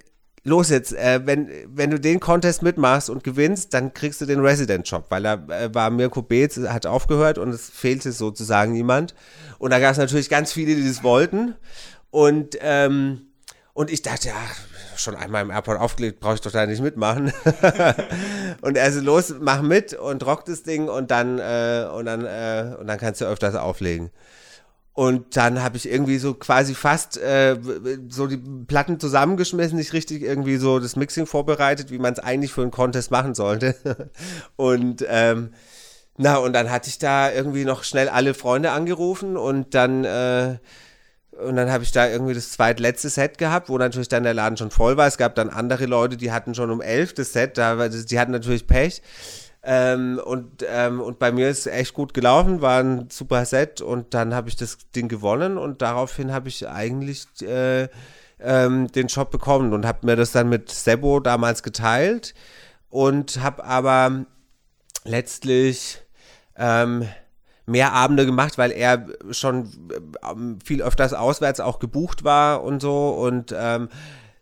los 0.45 0.69
jetzt, 0.69 0.93
äh, 0.93 1.21
wenn, 1.25 1.49
wenn 1.67 1.89
du 1.89 1.99
den 1.99 2.19
Contest 2.19 2.61
mitmachst 2.61 3.09
und 3.09 3.23
gewinnst, 3.23 3.73
dann 3.73 3.93
kriegst 3.93 4.21
du 4.21 4.25
den 4.25 4.39
Resident-Job, 4.39 5.05
weil 5.09 5.23
da 5.23 5.33
äh, 5.33 5.73
war 5.73 5.89
Mirko 5.89 6.21
Beetz, 6.21 6.57
hat 6.57 6.85
aufgehört 6.85 7.37
und 7.37 7.49
es 7.49 7.69
fehlte 7.69 8.11
sozusagen 8.11 8.71
niemand. 8.71 9.15
Und 9.57 9.71
da 9.71 9.79
gab 9.79 9.91
es 9.91 9.97
natürlich 9.97 10.29
ganz 10.29 10.53
viele, 10.53 10.75
die 10.75 10.87
das 10.87 11.03
wollten. 11.03 11.55
Und, 12.11 12.57
ähm, 12.61 13.27
und 13.73 13.91
ich 13.91 14.03
dachte, 14.03 14.29
ja, 14.29 14.35
schon 14.99 15.15
einmal 15.15 15.41
im 15.41 15.51
Airport 15.51 15.79
aufgelegt, 15.79 16.19
brauche 16.19 16.35
ich 16.35 16.41
doch 16.41 16.51
da 16.51 16.65
nicht 16.65 16.81
mitmachen. 16.81 17.33
und 18.61 18.77
er 18.77 18.91
so, 18.91 19.01
los, 19.01 19.33
mach 19.39 19.61
mit 19.61 19.93
und 19.93 20.25
rock 20.25 20.45
das 20.45 20.63
Ding 20.63 20.87
und 20.87 21.11
dann, 21.11 21.39
äh, 21.39 21.87
und 21.93 22.05
dann, 22.05 22.25
äh, 22.25 22.75
und 22.79 22.87
dann 22.87 22.97
kannst 22.97 23.21
du 23.21 23.25
öfters 23.25 23.55
auflegen. 23.55 24.11
Und 24.93 25.35
dann 25.35 25.61
habe 25.61 25.75
ich 25.75 25.89
irgendwie 25.89 26.17
so 26.19 26.33
quasi 26.33 26.73
fast 26.73 27.17
äh, 27.17 27.57
so 28.07 28.27
die 28.27 28.37
Platten 28.37 28.97
zusammengeschmissen, 28.97 29.77
nicht 29.77 29.91
richtig 29.91 30.21
irgendwie 30.21 30.55
so 30.55 30.79
das 30.79 30.95
Mixing 30.95 31.25
vorbereitet, 31.25 31.91
wie 31.91 31.99
man 31.99 32.13
es 32.13 32.19
eigentlich 32.19 32.53
für 32.53 32.61
einen 32.61 32.71
Contest 32.71 33.11
machen 33.11 33.35
sollte. 33.35 33.75
und 34.55 35.05
ähm, 35.09 35.51
na, 36.17 36.37
und 36.37 36.53
dann 36.53 36.71
hatte 36.71 36.89
ich 36.89 36.97
da 36.97 37.29
irgendwie 37.29 37.65
noch 37.65 37.83
schnell 37.83 38.07
alle 38.07 38.33
Freunde 38.33 38.71
angerufen 38.71 39.35
und 39.35 39.73
dann 39.73 40.05
äh, 40.05 40.59
und 41.43 41.55
dann 41.55 41.71
habe 41.71 41.83
ich 41.83 41.91
da 41.91 42.07
irgendwie 42.07 42.33
das 42.33 42.51
zweitletzte 42.51 43.09
Set 43.09 43.37
gehabt, 43.37 43.69
wo 43.69 43.77
natürlich 43.77 44.07
dann 44.07 44.23
der 44.23 44.33
Laden 44.33 44.57
schon 44.57 44.71
voll 44.71 44.97
war. 44.97 45.07
Es 45.07 45.17
gab 45.17 45.35
dann 45.35 45.49
andere 45.49 45.85
Leute, 45.85 46.17
die 46.17 46.31
hatten 46.31 46.55
schon 46.55 46.71
um 46.71 46.81
elf 46.81 47.13
das 47.13 47.33
Set, 47.33 47.57
da, 47.57 47.87
die 47.87 48.19
hatten 48.19 48.31
natürlich 48.31 48.67
Pech. 48.67 49.01
Ähm, 49.67 50.21
und, 50.23 50.63
ähm, 50.69 51.01
und 51.01 51.17
bei 51.17 51.31
mir 51.31 51.49
ist 51.49 51.65
es 51.65 51.67
echt 51.67 51.93
gut 51.95 52.13
gelaufen, 52.13 52.61
war 52.61 52.81
ein 52.81 53.09
super 53.09 53.45
Set 53.45 53.81
und 53.81 54.13
dann 54.13 54.35
habe 54.35 54.47
ich 54.47 54.55
das 54.55 54.77
Ding 54.95 55.07
gewonnen 55.07 55.57
und 55.57 55.81
daraufhin 55.81 56.31
habe 56.31 56.49
ich 56.49 56.67
eigentlich 56.67 57.25
äh, 57.41 57.87
ähm, 58.39 58.91
den 58.91 59.07
Job 59.07 59.31
bekommen 59.31 59.73
und 59.73 59.87
habe 59.87 60.05
mir 60.05 60.15
das 60.15 60.31
dann 60.31 60.49
mit 60.49 60.69
Sebo 60.69 61.19
damals 61.19 61.63
geteilt 61.63 62.35
und 62.91 63.41
habe 63.41 63.63
aber 63.63 64.25
letztlich 65.03 65.99
ähm, 66.57 67.07
mehr 67.65 67.93
Abende 67.93 68.25
gemacht, 68.25 68.57
weil 68.57 68.71
er 68.71 69.07
schon 69.31 69.69
ähm, 70.29 70.59
viel 70.63 70.81
öfters 70.81 71.13
auswärts 71.13 71.59
auch 71.59 71.79
gebucht 71.79 72.23
war 72.23 72.63
und 72.63 72.81
so 72.81 73.09
und 73.09 73.53
ähm, 73.57 73.89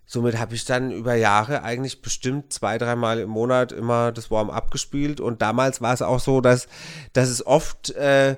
somit 0.06 0.38
habe 0.38 0.56
ich 0.56 0.66
dann 0.66 0.92
über 0.92 1.16
Jahre 1.16 1.64
eigentlich 1.64 2.02
bestimmt 2.02 2.52
zwei, 2.54 2.78
dreimal 2.78 3.20
im 3.20 3.30
Monat 3.30 3.72
immer 3.72 4.12
das 4.12 4.30
Warm-up 4.30 4.72
gespielt 4.72 5.20
und 5.20 5.42
damals 5.42 5.82
war 5.82 5.94
es 5.94 6.02
auch 6.02 6.20
so, 6.20 6.42
dass, 6.42 6.68
dass 7.14 7.30
es 7.30 7.46
oft 7.46 7.92
äh, 7.92 8.36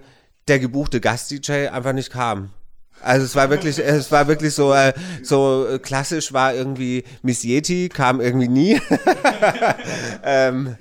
der 0.47 0.59
gebuchte 0.59 1.01
Gast-DJ 1.01 1.69
einfach 1.69 1.93
nicht 1.93 2.11
kam. 2.11 2.51
Also 3.01 3.25
es 3.25 3.35
war 3.35 3.49
wirklich, 3.49 3.77
es 3.85 4.11
war 4.11 4.27
wirklich 4.27 4.53
so, 4.53 4.73
äh, 4.73 4.93
so 5.21 5.79
klassisch 5.81 6.33
war 6.33 6.53
irgendwie 6.53 7.03
Miss 7.23 7.43
Yeti, 7.43 7.89
kam 7.89 8.21
irgendwie 8.21 8.47
nie. 8.47 8.81
ähm, 10.23 10.77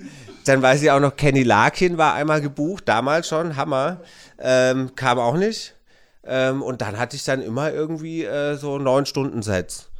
dann 0.48 0.62
weiß 0.62 0.82
ich 0.82 0.90
auch 0.90 1.00
noch, 1.00 1.16
Kenny 1.16 1.42
Larkin 1.42 1.98
war 1.98 2.14
einmal 2.14 2.40
gebucht, 2.40 2.88
damals 2.88 3.28
schon, 3.28 3.56
Hammer. 3.56 4.00
Ähm, 4.38 4.94
kam 4.94 5.18
auch 5.18 5.36
nicht. 5.36 5.74
Ähm, 6.24 6.62
und 6.62 6.80
dann 6.80 6.98
hatte 6.98 7.16
ich 7.16 7.24
dann 7.24 7.42
immer 7.42 7.72
irgendwie 7.72 8.24
äh, 8.24 8.56
so 8.56 8.78
neun 8.78 9.06
Stunden 9.06 9.42
Sets. 9.42 9.90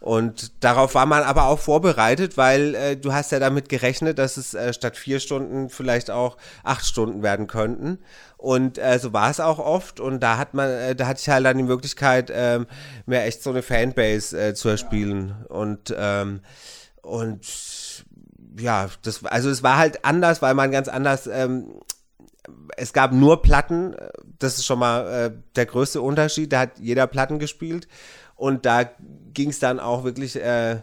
Und 0.00 0.62
darauf 0.62 0.94
war 0.94 1.06
man 1.06 1.22
aber 1.22 1.46
auch 1.46 1.58
vorbereitet, 1.58 2.36
weil 2.36 2.74
äh, 2.74 2.96
du 2.96 3.14
hast 3.14 3.32
ja 3.32 3.38
damit 3.38 3.70
gerechnet, 3.70 4.18
dass 4.18 4.36
es 4.36 4.52
äh, 4.52 4.74
statt 4.74 4.98
vier 4.98 5.18
Stunden 5.18 5.70
vielleicht 5.70 6.10
auch 6.10 6.36
acht 6.62 6.84
Stunden 6.84 7.22
werden 7.22 7.46
könnten. 7.46 7.98
Und 8.36 8.76
äh, 8.76 8.98
so 8.98 9.14
war 9.14 9.30
es 9.30 9.40
auch 9.40 9.58
oft. 9.58 10.00
Und 10.00 10.20
da 10.20 10.36
hat 10.36 10.52
man, 10.52 10.68
äh, 10.68 10.94
da 10.94 11.06
hatte 11.06 11.20
ich 11.22 11.28
halt 11.30 11.46
dann 11.46 11.56
die 11.56 11.62
Möglichkeit, 11.62 12.30
ähm, 12.34 12.66
mir 13.06 13.22
echt 13.22 13.42
so 13.42 13.48
eine 13.48 13.62
Fanbase 13.62 14.38
äh, 14.38 14.54
zu 14.54 14.68
erspielen. 14.68 15.46
Und 15.48 15.94
ähm, 15.96 16.40
und 17.00 17.46
ja, 18.58 18.88
das, 19.02 19.24
also 19.24 19.50
es 19.50 19.62
war 19.62 19.76
halt 19.76 20.04
anders, 20.04 20.42
weil 20.42 20.54
man 20.54 20.70
ganz 20.70 20.88
anders, 20.88 21.26
ähm, 21.26 21.80
es 22.76 22.92
gab 22.92 23.12
nur 23.12 23.42
Platten, 23.42 23.94
das 24.38 24.58
ist 24.58 24.66
schon 24.66 24.78
mal 24.78 25.06
äh, 25.06 25.32
der 25.56 25.66
größte 25.66 26.00
Unterschied, 26.00 26.52
da 26.52 26.60
hat 26.60 26.78
jeder 26.78 27.06
Platten 27.06 27.38
gespielt. 27.38 27.88
Und 28.36 28.66
da 28.66 28.90
ging 29.32 29.50
es 29.50 29.60
dann 29.60 29.80
auch 29.80 30.04
wirklich, 30.04 30.36
äh, 30.36 30.82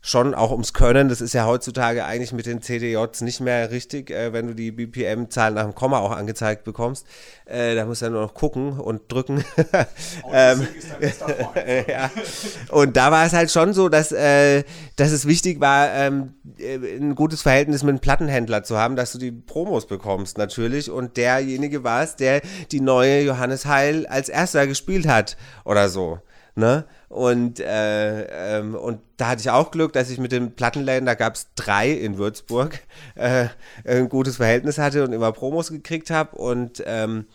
schon 0.00 0.34
auch 0.34 0.52
ums 0.52 0.72
Können. 0.72 1.08
Das 1.08 1.20
ist 1.20 1.34
ja 1.34 1.44
heutzutage 1.46 2.04
eigentlich 2.04 2.32
mit 2.32 2.46
den 2.46 2.62
CDJs 2.62 3.20
nicht 3.22 3.40
mehr 3.40 3.70
richtig, 3.70 4.10
äh, 4.10 4.32
wenn 4.32 4.46
du 4.46 4.54
die 4.54 4.70
BPM-Zahl 4.70 5.52
nach 5.52 5.64
dem 5.64 5.74
Komma 5.74 5.98
auch 5.98 6.12
angezeigt 6.12 6.64
bekommst. 6.64 7.06
Äh, 7.46 7.74
da 7.74 7.84
musst 7.84 8.02
du 8.02 8.06
ja 8.06 8.10
nur 8.10 8.22
noch 8.22 8.34
gucken 8.34 8.78
und 8.78 9.10
drücken. 9.10 9.44
ähm, 10.32 10.66
ja. 11.88 12.10
Und 12.70 12.96
da 12.96 13.10
war 13.10 13.26
es 13.26 13.32
halt 13.32 13.50
schon 13.50 13.72
so, 13.72 13.88
dass, 13.88 14.12
äh, 14.12 14.62
dass 14.96 15.10
es 15.10 15.26
wichtig 15.26 15.60
war, 15.60 15.92
ähm, 15.92 16.34
äh, 16.58 16.76
ein 16.76 17.14
gutes 17.14 17.42
Verhältnis 17.42 17.82
mit 17.82 17.90
einem 17.90 18.00
Plattenhändler 18.00 18.62
zu 18.62 18.78
haben, 18.78 18.94
dass 18.94 19.12
du 19.12 19.18
die 19.18 19.32
Promos 19.32 19.86
bekommst 19.86 20.38
natürlich. 20.38 20.90
Und 20.90 21.16
derjenige 21.16 21.82
war 21.82 22.02
es, 22.02 22.16
der 22.16 22.40
die 22.70 22.80
neue 22.80 23.22
Johannes 23.22 23.66
Heil 23.66 24.06
als 24.06 24.28
erster 24.28 24.66
gespielt 24.66 25.08
hat 25.08 25.36
oder 25.64 25.88
so. 25.88 26.20
Ne? 26.58 26.86
Und, 27.08 27.60
äh, 27.60 28.58
ähm, 28.58 28.74
und 28.74 29.00
da 29.16 29.28
hatte 29.28 29.40
ich 29.40 29.48
auch 29.48 29.70
Glück, 29.70 29.92
dass 29.92 30.10
ich 30.10 30.18
mit 30.18 30.32
den 30.32 30.56
Plattenläden, 30.56 31.06
da 31.06 31.14
gab 31.14 31.36
es 31.36 31.46
drei 31.54 31.92
in 31.92 32.18
Würzburg, 32.18 32.80
äh, 33.14 33.46
ein 33.84 34.08
gutes 34.08 34.38
Verhältnis 34.38 34.76
hatte 34.76 35.04
und 35.04 35.12
immer 35.12 35.30
Promos 35.30 35.70
gekriegt 35.70 36.10
habe. 36.10 36.36
Und, 36.36 36.82
ähm, 36.84 37.26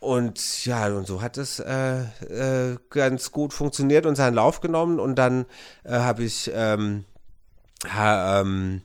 und 0.00 0.66
ja, 0.66 0.88
und 0.88 1.06
so 1.06 1.22
hat 1.22 1.38
es 1.38 1.60
äh, 1.60 2.00
äh, 2.00 2.76
ganz 2.90 3.32
gut 3.32 3.54
funktioniert 3.54 4.04
und 4.04 4.16
seinen 4.16 4.34
Lauf 4.34 4.60
genommen. 4.60 5.00
Und 5.00 5.14
dann 5.14 5.46
äh, 5.84 5.92
habe 5.92 6.22
ich 6.22 6.50
ähm, 6.54 7.06
ha, 7.88 8.42
ähm, 8.42 8.82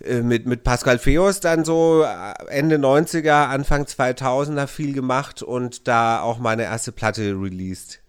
äh, 0.00 0.22
mit, 0.22 0.46
mit 0.46 0.64
Pascal 0.64 0.98
Feos 0.98 1.40
dann 1.40 1.66
so 1.66 2.02
Ende 2.48 2.76
90er, 2.76 3.48
Anfang 3.48 3.84
2000er 3.84 4.68
viel 4.68 4.94
gemacht 4.94 5.42
und 5.42 5.86
da 5.86 6.22
auch 6.22 6.38
meine 6.38 6.62
erste 6.62 6.92
Platte 6.92 7.34
released 7.38 8.01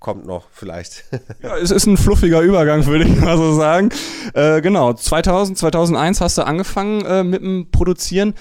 kommt 0.00 0.26
noch 0.26 0.48
vielleicht. 0.52 1.04
ja, 1.42 1.56
es 1.56 1.70
ist 1.70 1.86
ein 1.86 1.96
fluffiger 1.96 2.40
Übergang, 2.40 2.86
würde 2.86 3.04
ich 3.04 3.16
mal 3.20 3.36
so 3.36 3.54
sagen. 3.54 3.90
Äh, 4.34 4.60
genau, 4.60 4.92
2000, 4.92 5.58
2001 5.58 6.20
hast 6.20 6.38
du 6.38 6.46
angefangen 6.46 7.04
äh, 7.04 7.24
mit 7.24 7.42
dem 7.42 7.70
Produzieren. 7.70 8.34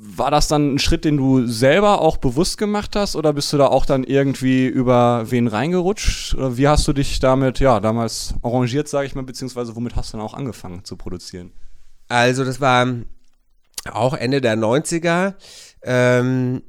War 0.00 0.30
das 0.32 0.48
dann 0.48 0.74
ein 0.74 0.78
Schritt, 0.80 1.04
den 1.04 1.16
du 1.16 1.46
selber 1.46 2.00
auch 2.00 2.16
bewusst 2.16 2.58
gemacht 2.58 2.96
hast 2.96 3.14
oder 3.14 3.32
bist 3.32 3.52
du 3.52 3.56
da 3.56 3.68
auch 3.68 3.86
dann 3.86 4.02
irgendwie 4.02 4.66
über 4.66 5.30
wen 5.30 5.46
reingerutscht? 5.46 6.34
Oder 6.34 6.56
wie 6.56 6.66
hast 6.66 6.88
du 6.88 6.92
dich 6.92 7.20
damit, 7.20 7.60
ja, 7.60 7.78
damals 7.78 8.34
arrangiert, 8.42 8.88
sage 8.88 9.06
ich 9.06 9.14
mal, 9.14 9.22
beziehungsweise 9.22 9.76
womit 9.76 9.94
hast 9.94 10.12
du 10.12 10.16
dann 10.16 10.26
auch 10.26 10.34
angefangen 10.34 10.84
zu 10.84 10.96
produzieren? 10.96 11.52
Also 12.08 12.44
das 12.44 12.60
war 12.60 12.86
auch 13.92 14.14
Ende 14.14 14.40
der 14.40 14.56
90er. 14.56 15.34
Ähm, 15.82 16.62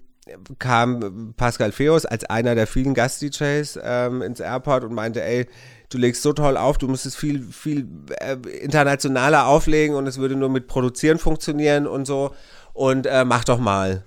kam 0.60 1.34
Pascal 1.38 1.72
Feos 1.72 2.06
als 2.06 2.26
einer 2.26 2.56
der 2.56 2.68
vielen 2.68 2.94
Gast-DJs 2.94 3.80
ähm, 3.84 4.22
ins 4.22 4.40
Airport 4.40 4.84
und 4.84 4.94
meinte, 4.94 5.24
ey, 5.24 5.48
du 5.90 5.98
legst 5.98 6.22
so 6.22 6.34
toll 6.34 6.58
auf, 6.58 6.78
du 6.78 6.88
müsstest 6.88 7.18
viel, 7.18 7.44
viel 7.44 7.88
äh, 8.20 8.38
internationaler 8.62 9.48
auflegen 9.48 9.96
und 9.96 10.08
es 10.08 10.18
würde 10.18 10.36
nur 10.36 10.50
mit 10.50 10.68
Produzieren 10.68 11.18
funktionieren 11.18 11.88
und 11.88 12.06
so 12.06 12.34
und 12.74 13.06
äh, 13.06 13.26
mach 13.26 13.44
doch 13.44 13.60
mal. 13.60 14.04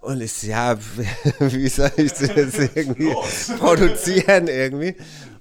Und 0.00 0.20
ich, 0.20 0.42
ja, 0.42 0.76
wie 1.40 1.68
soll 1.68 1.90
ich 1.96 2.12
das 2.12 2.34
jetzt 2.34 2.58
irgendwie 2.74 3.12
produzieren 3.58 4.46
irgendwie? 4.46 4.96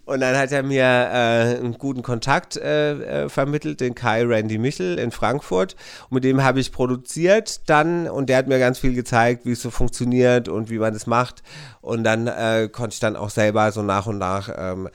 Und 0.07 0.21
dann 0.21 0.37
hat 0.37 0.53
er 0.53 0.63
mir 0.63 0.83
äh, 0.83 1.57
einen 1.57 1.77
guten 1.77 2.01
Kontakt 2.01 2.55
äh, 2.55 3.25
äh, 3.25 3.29
vermittelt, 3.29 3.81
den 3.81 3.93
Kai 3.93 4.23
Randy 4.23 4.57
Michel 4.57 4.97
in 4.97 5.11
Frankfurt. 5.11 5.75
Und 6.03 6.15
mit 6.15 6.23
dem 6.23 6.41
habe 6.41 6.61
ich 6.61 6.71
produziert 6.71 7.69
dann 7.69 8.07
und 8.07 8.29
der 8.29 8.37
hat 8.37 8.47
mir 8.47 8.57
ganz 8.57 8.79
viel 8.79 8.93
gezeigt, 8.93 9.45
wie 9.45 9.51
es 9.51 9.61
so 9.61 9.69
funktioniert 9.69 10.47
und 10.47 10.69
wie 10.69 10.79
man 10.79 10.93
das 10.93 11.07
macht. 11.07 11.43
Und 11.81 12.05
dann 12.05 12.27
äh, 12.27 12.69
konnte 12.71 12.93
ich 12.93 13.01
dann 13.01 13.17
auch 13.17 13.29
selber 13.29 13.69
so 13.73 13.81
nach 13.81 14.07
und 14.07 14.17
nach 14.17 14.49
ähm, 14.57 14.87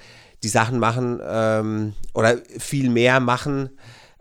die 0.42 0.49
Sachen 0.49 0.78
machen 0.78 1.21
ähm, 1.23 1.92
oder 2.14 2.38
viel 2.59 2.88
mehr 2.88 3.21
machen 3.21 3.69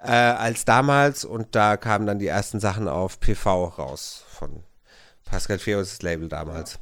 äh, 0.03 0.11
als 0.11 0.65
damals. 0.65 1.23
Und 1.23 1.55
da 1.55 1.77
kamen 1.77 2.05
dann 2.05 2.19
die 2.19 2.27
ersten 2.27 2.59
Sachen 2.59 2.89
auf 2.89 3.17
PV 3.21 3.63
raus 3.77 4.25
von 4.27 4.63
Pascal 5.23 5.57
Feos 5.57 6.01
Label 6.01 6.27
damals 6.27 6.79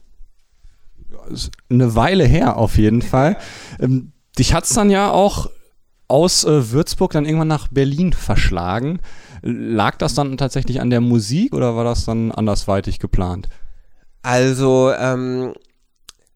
eine 1.70 1.96
Weile 1.96 2.26
her 2.26 2.58
auf 2.58 2.78
jeden 2.78 3.02
Fall. 3.02 3.38
Ähm, 3.80 4.12
dich 4.38 4.54
hat 4.54 4.64
es 4.66 4.72
dann 4.72 4.90
ja 4.90 5.12
auch 5.12 5.50
aus 6.08 6.44
äh, 6.44 6.72
Würzburg 6.72 7.12
dann 7.12 7.26
irgendwann 7.26 7.48
nach 7.48 7.68
Berlin 7.68 8.14
verschlagen. 8.14 9.00
Lag 9.42 9.98
das 9.98 10.16
dann 10.16 10.38
tatsächlich 10.38 10.82
an 10.82 10.90
der 10.90 11.02
Musik 11.02 11.54
oder 11.54 11.76
war 11.76 11.84
das 11.84 12.06
dann 12.06 12.32
andersweitig 12.32 13.00
geplant? 13.00 13.48
Also, 14.22 14.92
ähm, 14.92 15.54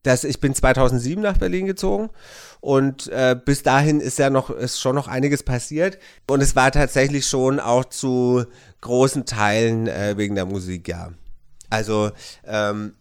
das, 0.04 0.24
ich 0.24 0.40
bin 0.40 0.54
2007 0.54 1.22
nach 1.22 1.38
Berlin 1.38 1.66
gezogen 1.66 2.10
und 2.62 3.08
äh, 3.08 3.36
bis 3.44 3.64
dahin 3.64 4.00
ist 4.00 4.20
ja 4.20 4.30
noch, 4.30 4.50
ist 4.50 4.80
schon 4.80 4.96
noch 4.96 5.08
einiges 5.08 5.44
passiert 5.44 5.98
und 6.30 6.42
es 6.42 6.56
war 6.56 6.72
tatsächlich 6.72 7.26
schon 7.26 7.60
auch 7.60 7.86
zu 7.86 8.46
großen 8.82 9.26
Teilen 9.26 9.88
äh, 9.88 10.16
wegen 10.18 10.36
der 10.36 10.46
Musik, 10.46 10.88
ja. 10.88 11.12
Also, 11.70 12.12
ähm, 12.46 12.94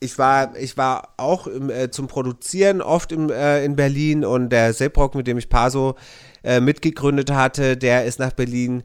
ich 0.00 0.18
war, 0.18 0.56
ich 0.56 0.76
war 0.76 1.14
auch 1.16 1.46
im, 1.46 1.70
äh, 1.70 1.90
zum 1.90 2.08
Produzieren 2.08 2.82
oft 2.82 3.12
im, 3.12 3.30
äh, 3.30 3.64
in 3.64 3.76
Berlin 3.76 4.24
und 4.24 4.50
der 4.50 4.72
Seprock, 4.72 5.14
mit 5.14 5.26
dem 5.26 5.38
ich 5.38 5.48
Paso 5.48 5.96
äh, 6.44 6.60
mitgegründet 6.60 7.30
hatte, 7.30 7.76
der 7.76 8.04
ist 8.04 8.18
nach 8.18 8.32
Berlin 8.32 8.82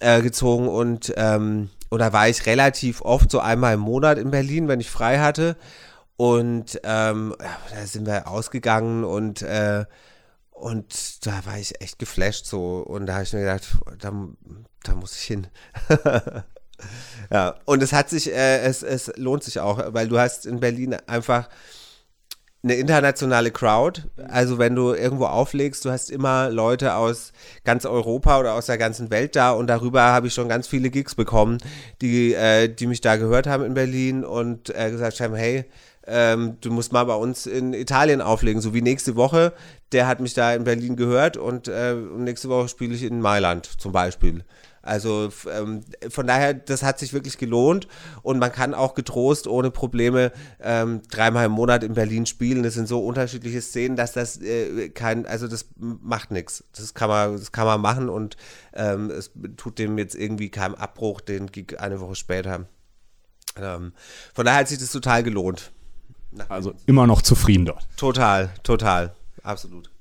äh, 0.00 0.22
gezogen 0.22 0.68
und 0.68 1.12
ähm, 1.16 1.70
oder 1.90 2.12
war 2.12 2.28
ich 2.28 2.46
relativ 2.46 3.02
oft 3.02 3.30
so 3.30 3.40
einmal 3.40 3.74
im 3.74 3.80
Monat 3.80 4.18
in 4.18 4.30
Berlin, 4.30 4.68
wenn 4.68 4.80
ich 4.80 4.90
frei 4.90 5.20
hatte. 5.20 5.56
Und 6.16 6.80
ähm, 6.84 7.34
da 7.38 7.86
sind 7.86 8.06
wir 8.06 8.28
ausgegangen 8.28 9.04
und 9.04 9.42
äh, 9.42 9.84
und 10.50 11.26
da 11.26 11.44
war 11.46 11.58
ich 11.58 11.80
echt 11.80 11.98
geflasht 11.98 12.46
so 12.46 12.78
und 12.78 13.06
da 13.06 13.14
habe 13.14 13.24
ich 13.24 13.32
mir 13.32 13.40
gedacht, 13.40 13.76
da, 13.98 14.12
da 14.84 14.94
muss 14.94 15.16
ich 15.16 15.24
hin. 15.24 15.48
Ja, 17.30 17.56
und 17.64 17.82
es 17.82 17.92
hat 17.92 18.10
sich, 18.10 18.30
äh, 18.30 18.60
es, 18.60 18.82
es 18.82 19.12
lohnt 19.16 19.42
sich 19.42 19.60
auch, 19.60 19.80
weil 19.94 20.08
du 20.08 20.18
hast 20.18 20.46
in 20.46 20.60
Berlin 20.60 20.96
einfach 21.06 21.48
eine 22.64 22.74
internationale 22.74 23.50
Crowd. 23.50 24.02
Also 24.28 24.58
wenn 24.58 24.74
du 24.74 24.94
irgendwo 24.94 25.26
auflegst, 25.26 25.84
du 25.84 25.90
hast 25.90 26.10
immer 26.10 26.48
Leute 26.50 26.94
aus 26.94 27.32
ganz 27.62 27.84
Europa 27.84 28.40
oder 28.40 28.54
aus 28.54 28.66
der 28.66 28.78
ganzen 28.78 29.10
Welt 29.10 29.36
da 29.36 29.52
und 29.52 29.66
darüber 29.66 30.02
habe 30.02 30.28
ich 30.28 30.34
schon 30.34 30.48
ganz 30.48 30.66
viele 30.66 30.90
Gigs 30.90 31.14
bekommen, 31.14 31.58
die, 32.00 32.34
äh, 32.34 32.68
die 32.68 32.86
mich 32.86 33.02
da 33.02 33.16
gehört 33.16 33.46
haben 33.46 33.64
in 33.64 33.74
Berlin 33.74 34.24
und 34.24 34.74
äh, 34.74 34.90
gesagt 34.90 35.20
haben, 35.20 35.34
hey, 35.34 35.66
ähm, 36.06 36.56
du 36.60 36.70
musst 36.70 36.92
mal 36.92 37.04
bei 37.04 37.14
uns 37.14 37.46
in 37.46 37.72
Italien 37.72 38.20
auflegen, 38.20 38.60
so 38.60 38.74
wie 38.74 38.82
nächste 38.82 39.16
Woche. 39.16 39.52
Der 39.92 40.06
hat 40.06 40.20
mich 40.20 40.34
da 40.34 40.54
in 40.54 40.64
Berlin 40.64 40.96
gehört 40.96 41.36
und 41.36 41.68
äh, 41.68 41.94
nächste 41.94 42.48
Woche 42.48 42.68
spiele 42.68 42.94
ich 42.94 43.02
in 43.02 43.20
Mailand 43.20 43.66
zum 43.78 43.92
Beispiel. 43.92 44.44
Also 44.84 45.30
ähm, 45.50 45.80
von 46.10 46.26
daher, 46.26 46.52
das 46.52 46.82
hat 46.82 46.98
sich 46.98 47.12
wirklich 47.12 47.38
gelohnt 47.38 47.88
und 48.22 48.38
man 48.38 48.52
kann 48.52 48.74
auch 48.74 48.94
getrost 48.94 49.46
ohne 49.46 49.70
Probleme 49.70 50.30
ähm, 50.60 51.00
dreimal 51.10 51.46
im 51.46 51.52
Monat 51.52 51.82
in 51.82 51.94
Berlin 51.94 52.26
spielen. 52.26 52.62
Das 52.62 52.74
sind 52.74 52.86
so 52.86 53.04
unterschiedliche 53.04 53.62
Szenen, 53.62 53.96
dass 53.96 54.12
das 54.12 54.40
äh, 54.42 54.90
kein, 54.90 55.26
also 55.26 55.48
das 55.48 55.66
macht 55.76 56.30
nichts. 56.30 56.64
Das 56.76 56.92
kann 56.92 57.08
man, 57.08 57.32
das 57.38 57.50
kann 57.50 57.66
man 57.66 57.80
machen 57.80 58.08
und 58.10 58.36
ähm, 58.74 59.10
es 59.10 59.30
tut 59.56 59.78
dem 59.78 59.96
jetzt 59.96 60.14
irgendwie 60.14 60.50
keinen 60.50 60.74
Abbruch, 60.74 61.22
den 61.22 61.46
Gig 61.46 61.80
eine 61.80 62.00
Woche 62.00 62.14
später. 62.14 62.66
Ähm, 63.56 63.92
von 64.34 64.44
daher 64.44 64.60
hat 64.60 64.68
sich 64.68 64.78
das 64.78 64.92
total 64.92 65.22
gelohnt. 65.22 65.72
Also 66.48 66.74
immer 66.86 67.06
noch 67.06 67.22
zufrieden 67.22 67.64
dort. 67.64 67.86
Total, 67.96 68.50
total, 68.62 69.14
absolut. 69.42 69.93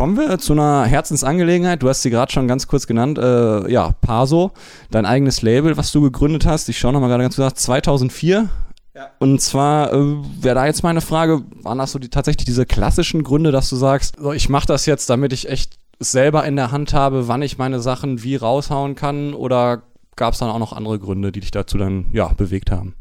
Kommen 0.00 0.16
wir 0.16 0.38
zu 0.38 0.54
einer 0.54 0.86
Herzensangelegenheit. 0.86 1.82
Du 1.82 1.88
hast 1.90 2.00
sie 2.00 2.08
gerade 2.08 2.32
schon 2.32 2.48
ganz 2.48 2.66
kurz 2.66 2.86
genannt. 2.86 3.18
Äh, 3.18 3.70
ja, 3.70 3.92
Paso, 4.00 4.52
dein 4.90 5.04
eigenes 5.04 5.42
Label, 5.42 5.76
was 5.76 5.92
du 5.92 6.00
gegründet 6.00 6.46
hast. 6.46 6.70
Ich 6.70 6.78
schaue 6.78 6.94
nochmal 6.94 7.10
gerade 7.10 7.24
ganz 7.24 7.36
kurz 7.36 7.60
2004. 7.64 8.48
Ja. 8.94 9.10
Und 9.18 9.42
zwar 9.42 9.92
äh, 9.92 10.16
wäre 10.40 10.54
da 10.54 10.64
jetzt 10.64 10.82
meine 10.82 11.02
Frage, 11.02 11.42
waren 11.62 11.76
das 11.76 11.92
so 11.92 11.98
die, 11.98 12.08
tatsächlich 12.08 12.46
diese 12.46 12.64
klassischen 12.64 13.22
Gründe, 13.24 13.52
dass 13.52 13.68
du 13.68 13.76
sagst, 13.76 14.16
so, 14.18 14.32
ich 14.32 14.48
mache 14.48 14.66
das 14.66 14.86
jetzt, 14.86 15.10
damit 15.10 15.34
ich 15.34 15.50
echt 15.50 15.74
selber 15.98 16.46
in 16.46 16.56
der 16.56 16.72
Hand 16.72 16.94
habe, 16.94 17.28
wann 17.28 17.42
ich 17.42 17.58
meine 17.58 17.80
Sachen 17.80 18.22
wie 18.22 18.36
raushauen 18.36 18.94
kann? 18.94 19.34
Oder 19.34 19.82
gab 20.16 20.32
es 20.32 20.38
dann 20.38 20.48
auch 20.48 20.58
noch 20.58 20.72
andere 20.72 20.98
Gründe, 20.98 21.30
die 21.30 21.40
dich 21.40 21.50
dazu 21.50 21.76
dann 21.76 22.06
ja 22.14 22.28
bewegt 22.28 22.70
haben? 22.70 22.94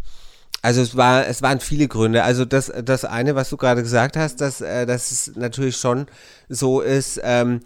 Also 0.61 0.81
es 0.81 0.97
war, 0.97 1.27
es 1.27 1.41
waren 1.41 1.59
viele 1.59 1.87
Gründe. 1.87 2.23
Also 2.23 2.45
das, 2.45 2.71
das 2.83 3.05
eine, 3.05 3.35
was 3.35 3.49
du 3.49 3.57
gerade 3.57 3.81
gesagt 3.81 4.17
hast, 4.17 4.41
dass, 4.41 4.61
äh, 4.61 4.85
dass 4.85 5.11
es 5.11 5.35
natürlich 5.35 5.77
schon 5.77 6.07
so 6.49 6.81
ist. 6.81 7.19
Ähm, 7.23 7.61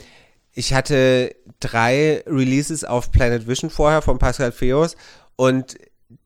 ich 0.51 0.73
hatte 0.73 1.35
drei 1.59 2.23
Releases 2.27 2.83
auf 2.83 3.11
Planet 3.11 3.47
Vision 3.47 3.71
vorher 3.71 4.01
von 4.01 4.19
Pascal 4.19 4.51
Feos 4.51 4.95
und 5.35 5.77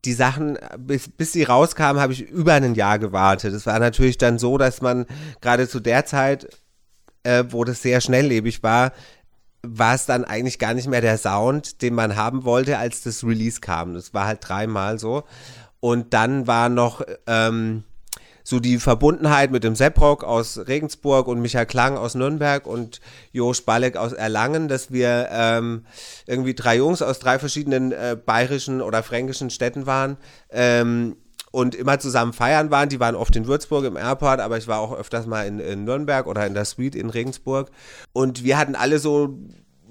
die 0.04 0.12
Sachen, 0.12 0.58
bis, 0.78 1.08
bis 1.08 1.32
sie 1.32 1.44
rauskamen, 1.44 2.00
habe 2.00 2.12
ich 2.12 2.20
über 2.22 2.52
ein 2.54 2.74
Jahr 2.74 2.98
gewartet. 2.98 3.54
Es 3.54 3.64
war 3.64 3.78
natürlich 3.78 4.18
dann 4.18 4.38
so, 4.38 4.58
dass 4.58 4.82
man 4.82 5.06
gerade 5.40 5.66
zu 5.66 5.80
der 5.80 6.04
Zeit, 6.04 6.48
äh, 7.22 7.44
wo 7.48 7.64
das 7.64 7.80
sehr 7.80 8.02
schnelllebig 8.02 8.62
war, 8.62 8.92
war 9.62 9.94
es 9.94 10.06
dann 10.06 10.24
eigentlich 10.24 10.58
gar 10.58 10.74
nicht 10.74 10.88
mehr 10.88 11.00
der 11.00 11.18
Sound, 11.18 11.82
den 11.82 11.94
man 11.94 12.16
haben 12.16 12.44
wollte, 12.44 12.78
als 12.78 13.02
das 13.02 13.24
Release 13.24 13.60
kam. 13.60 13.94
Das 13.94 14.14
war 14.14 14.26
halt 14.26 14.40
dreimal 14.42 14.98
so. 14.98 15.24
Und 15.80 16.12
dann 16.14 16.46
war 16.46 16.68
noch 16.68 17.02
ähm, 17.26 17.84
so 18.48 18.60
die 18.60 18.78
Verbundenheit 18.78 19.50
mit 19.50 19.62
dem 19.62 19.76
Sepprock 19.76 20.24
aus 20.24 20.58
Regensburg 20.66 21.28
und 21.28 21.40
Michael 21.40 21.66
Klang 21.66 21.98
aus 21.98 22.14
Nürnberg 22.14 22.66
und 22.66 23.00
Jo 23.30 23.52
Spalek 23.52 23.96
aus 23.96 24.14
Erlangen, 24.14 24.68
dass 24.68 24.90
wir 24.90 25.28
ähm, 25.30 25.84
irgendwie 26.26 26.54
drei 26.54 26.76
Jungs 26.78 27.02
aus 27.02 27.18
drei 27.18 27.38
verschiedenen 27.38 27.92
äh, 27.92 28.16
bayerischen 28.16 28.80
oder 28.80 29.02
fränkischen 29.02 29.50
Städten 29.50 29.84
waren. 29.84 30.16
Ähm, 30.50 31.16
und 31.50 31.74
immer 31.74 31.98
zusammen 31.98 32.32
feiern 32.32 32.70
waren. 32.70 32.88
Die 32.88 33.00
waren 33.00 33.14
oft 33.14 33.34
in 33.34 33.46
Würzburg 33.46 33.84
im 33.84 33.96
Airport, 33.96 34.40
aber 34.40 34.58
ich 34.58 34.68
war 34.68 34.80
auch 34.80 34.92
öfters 34.94 35.26
mal 35.26 35.46
in, 35.46 35.60
in 35.60 35.84
Nürnberg 35.84 36.26
oder 36.26 36.46
in 36.46 36.54
der 36.54 36.64
Suite 36.64 36.94
in 36.94 37.10
Regensburg. 37.10 37.70
Und 38.12 38.44
wir 38.44 38.58
hatten 38.58 38.74
alle 38.74 38.98
so 38.98 39.38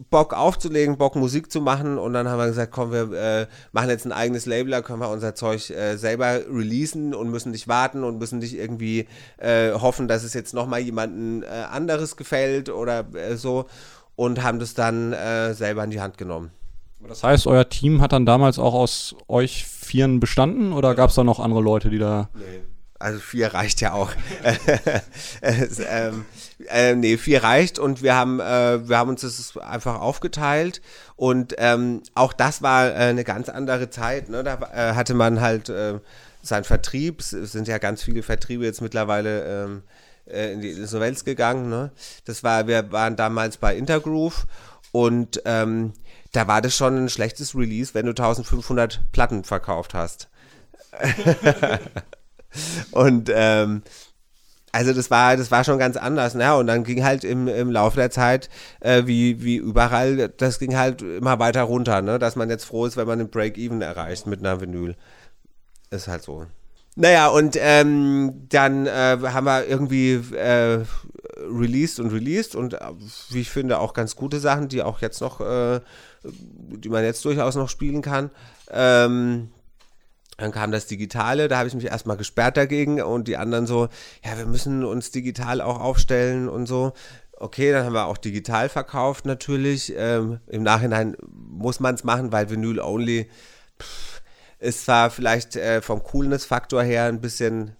Bock 0.09 0.33
aufzulegen, 0.33 0.97
Bock 0.97 1.15
Musik 1.15 1.51
zu 1.51 1.61
machen 1.61 1.97
und 1.97 2.13
dann 2.13 2.27
haben 2.27 2.39
wir 2.39 2.47
gesagt, 2.47 2.71
komm, 2.71 2.91
wir 2.91 3.11
äh, 3.11 3.47
machen 3.71 3.89
jetzt 3.89 4.05
ein 4.05 4.11
eigenes 4.11 4.45
Label, 4.45 4.71
da 4.71 4.81
können 4.81 4.99
wir 4.99 5.09
unser 5.09 5.35
Zeug 5.35 5.69
äh, 5.69 5.97
selber 5.97 6.39
releasen 6.49 7.13
und 7.13 7.29
müssen 7.29 7.51
nicht 7.51 7.67
warten 7.67 8.03
und 8.03 8.19
müssen 8.19 8.39
nicht 8.39 8.55
irgendwie 8.55 9.07
äh, 9.37 9.71
hoffen, 9.71 10.07
dass 10.07 10.23
es 10.23 10.33
jetzt 10.33 10.53
nochmal 10.53 10.79
jemanden 10.81 11.43
äh, 11.43 11.47
anderes 11.47 12.15
gefällt 12.15 12.69
oder 12.69 13.05
äh, 13.13 13.35
so 13.35 13.65
und 14.15 14.43
haben 14.43 14.59
das 14.59 14.73
dann 14.73 15.13
äh, 15.13 15.53
selber 15.53 15.83
in 15.83 15.91
die 15.91 16.01
Hand 16.01 16.17
genommen. 16.17 16.51
Das 17.07 17.23
heißt, 17.23 17.47
euer 17.47 17.69
Team 17.69 18.01
hat 18.01 18.11
dann 18.11 18.25
damals 18.25 18.59
auch 18.59 18.73
aus 18.73 19.15
euch 19.27 19.65
Vieren 19.65 20.19
bestanden 20.19 20.73
oder 20.73 20.95
gab 20.95 21.09
es 21.09 21.15
da 21.15 21.23
noch 21.23 21.39
andere 21.39 21.61
Leute, 21.61 21.89
die 21.89 21.99
da... 21.99 22.29
Nee. 22.33 22.61
Also 22.99 23.19
vier 23.19 23.53
reicht 23.53 23.81
ja 23.81 23.93
auch. 23.93 24.11
ähm, 25.41 26.25
äh, 26.67 26.95
nee, 26.95 27.17
vier 27.17 27.43
reicht 27.43 27.77
und 27.77 28.01
wir 28.01 28.15
haben, 28.15 28.39
äh, 28.39 28.87
wir 28.87 28.97
haben 28.97 29.09
uns 29.09 29.21
das 29.21 29.55
einfach 29.57 29.99
aufgeteilt 29.99 30.81
und 31.15 31.53
ähm, 31.59 32.01
auch 32.15 32.33
das 32.33 32.61
war 32.61 32.87
äh, 32.87 32.93
eine 32.93 33.23
ganz 33.23 33.49
andere 33.49 33.89
Zeit. 33.89 34.29
Ne? 34.29 34.43
Da 34.43 34.59
äh, 34.73 34.95
hatte 34.95 35.13
man 35.13 35.41
halt 35.41 35.69
äh, 35.69 35.99
seinen 36.41 36.63
Vertrieb, 36.63 37.19
es 37.19 37.29
sind 37.29 37.67
ja 37.67 37.77
ganz 37.77 38.01
viele 38.01 38.23
Vertriebe 38.23 38.65
jetzt 38.65 38.81
mittlerweile 38.81 39.43
ähm, 39.43 39.83
äh, 40.25 40.53
in 40.53 40.61
die 40.61 40.71
Insolvenz 40.71 41.23
gegangen. 41.23 41.69
Ne? 41.69 41.91
Das 42.25 42.43
war, 42.43 42.67
wir 42.67 42.91
waren 42.91 43.15
damals 43.15 43.57
bei 43.57 43.75
Intergroove 43.75 44.47
und 44.91 45.41
ähm, 45.45 45.93
da 46.31 46.47
war 46.47 46.61
das 46.61 46.75
schon 46.75 47.05
ein 47.05 47.09
schlechtes 47.09 47.55
Release, 47.55 47.93
wenn 47.93 48.05
du 48.05 48.11
1500 48.11 49.11
Platten 49.11 49.43
verkauft 49.43 49.93
hast. 49.93 50.29
Und 52.91 53.29
ähm, 53.33 53.83
also 54.71 54.93
das 54.93 55.09
war, 55.09 55.37
das 55.37 55.49
war 55.49 55.63
schon 55.63 55.79
ganz 55.79 55.97
anders, 55.97 56.35
ne? 56.35 56.55
Und 56.55 56.67
dann 56.67 56.83
ging 56.83 57.03
halt 57.03 57.23
im, 57.23 57.47
im 57.47 57.71
Laufe 57.71 57.97
der 57.97 58.11
Zeit, 58.11 58.49
äh, 58.79 59.03
wie, 59.05 59.41
wie 59.41 59.55
überall, 59.55 60.29
das 60.29 60.59
ging 60.59 60.77
halt 60.77 61.01
immer 61.01 61.39
weiter 61.39 61.63
runter, 61.63 62.01
ne? 62.01 62.19
Dass 62.19 62.35
man 62.35 62.49
jetzt 62.49 62.65
froh 62.65 62.85
ist, 62.85 62.97
wenn 62.97 63.07
man 63.07 63.19
den 63.19 63.29
Break-Even 63.29 63.81
erreicht 63.81 64.27
mit 64.27 64.39
einer 64.39 64.61
Vinyl. 64.61 64.95
Ist 65.89 66.07
halt 66.07 66.21
so. 66.21 66.45
Naja, 66.95 67.27
und 67.27 67.55
ähm, 67.59 68.47
dann 68.49 68.87
äh, 68.87 69.17
haben 69.23 69.45
wir 69.45 69.67
irgendwie 69.67 70.13
äh, 70.35 70.83
released 71.37 71.99
und 71.99 72.11
released 72.11 72.55
und 72.55 72.73
äh, 72.73 72.79
wie 73.29 73.41
ich 73.41 73.51
finde 73.51 73.79
auch 73.79 73.93
ganz 73.93 74.15
gute 74.15 74.39
Sachen, 74.39 74.67
die 74.67 74.81
auch 74.81 74.99
jetzt 75.01 75.21
noch, 75.21 75.39
äh, 75.39 75.79
die 76.23 76.89
man 76.89 77.03
jetzt 77.03 77.23
durchaus 77.23 77.55
noch 77.55 77.69
spielen 77.69 78.01
kann. 78.01 78.31
Ähm, 78.69 79.49
dann 80.37 80.51
kam 80.51 80.71
das 80.71 80.85
Digitale, 80.85 81.47
da 81.47 81.57
habe 81.57 81.67
ich 81.67 81.73
mich 81.73 81.85
erstmal 81.85 82.17
gesperrt 82.17 82.57
dagegen 82.57 83.01
und 83.01 83.27
die 83.27 83.37
anderen 83.37 83.65
so, 83.65 83.89
ja, 84.23 84.37
wir 84.37 84.45
müssen 84.45 84.85
uns 84.85 85.11
digital 85.11 85.61
auch 85.61 85.79
aufstellen 85.79 86.47
und 86.47 86.67
so. 86.67 86.93
Okay, 87.33 87.71
dann 87.71 87.85
haben 87.85 87.93
wir 87.93 88.05
auch 88.05 88.17
digital 88.17 88.69
verkauft 88.69 89.25
natürlich. 89.25 89.93
Ähm, 89.95 90.39
Im 90.47 90.63
Nachhinein 90.63 91.15
muss 91.31 91.79
man 91.79 91.95
es 91.95 92.03
machen, 92.03 92.31
weil 92.31 92.49
Vinyl 92.49 92.79
Only 92.79 93.29
pff, 93.79 94.21
ist 94.59 94.85
zwar 94.85 95.09
vielleicht 95.09 95.55
äh, 95.55 95.81
vom 95.81 96.03
Coolness-Faktor 96.03 96.83
her 96.83 97.05
ein 97.05 97.21
bisschen 97.21 97.75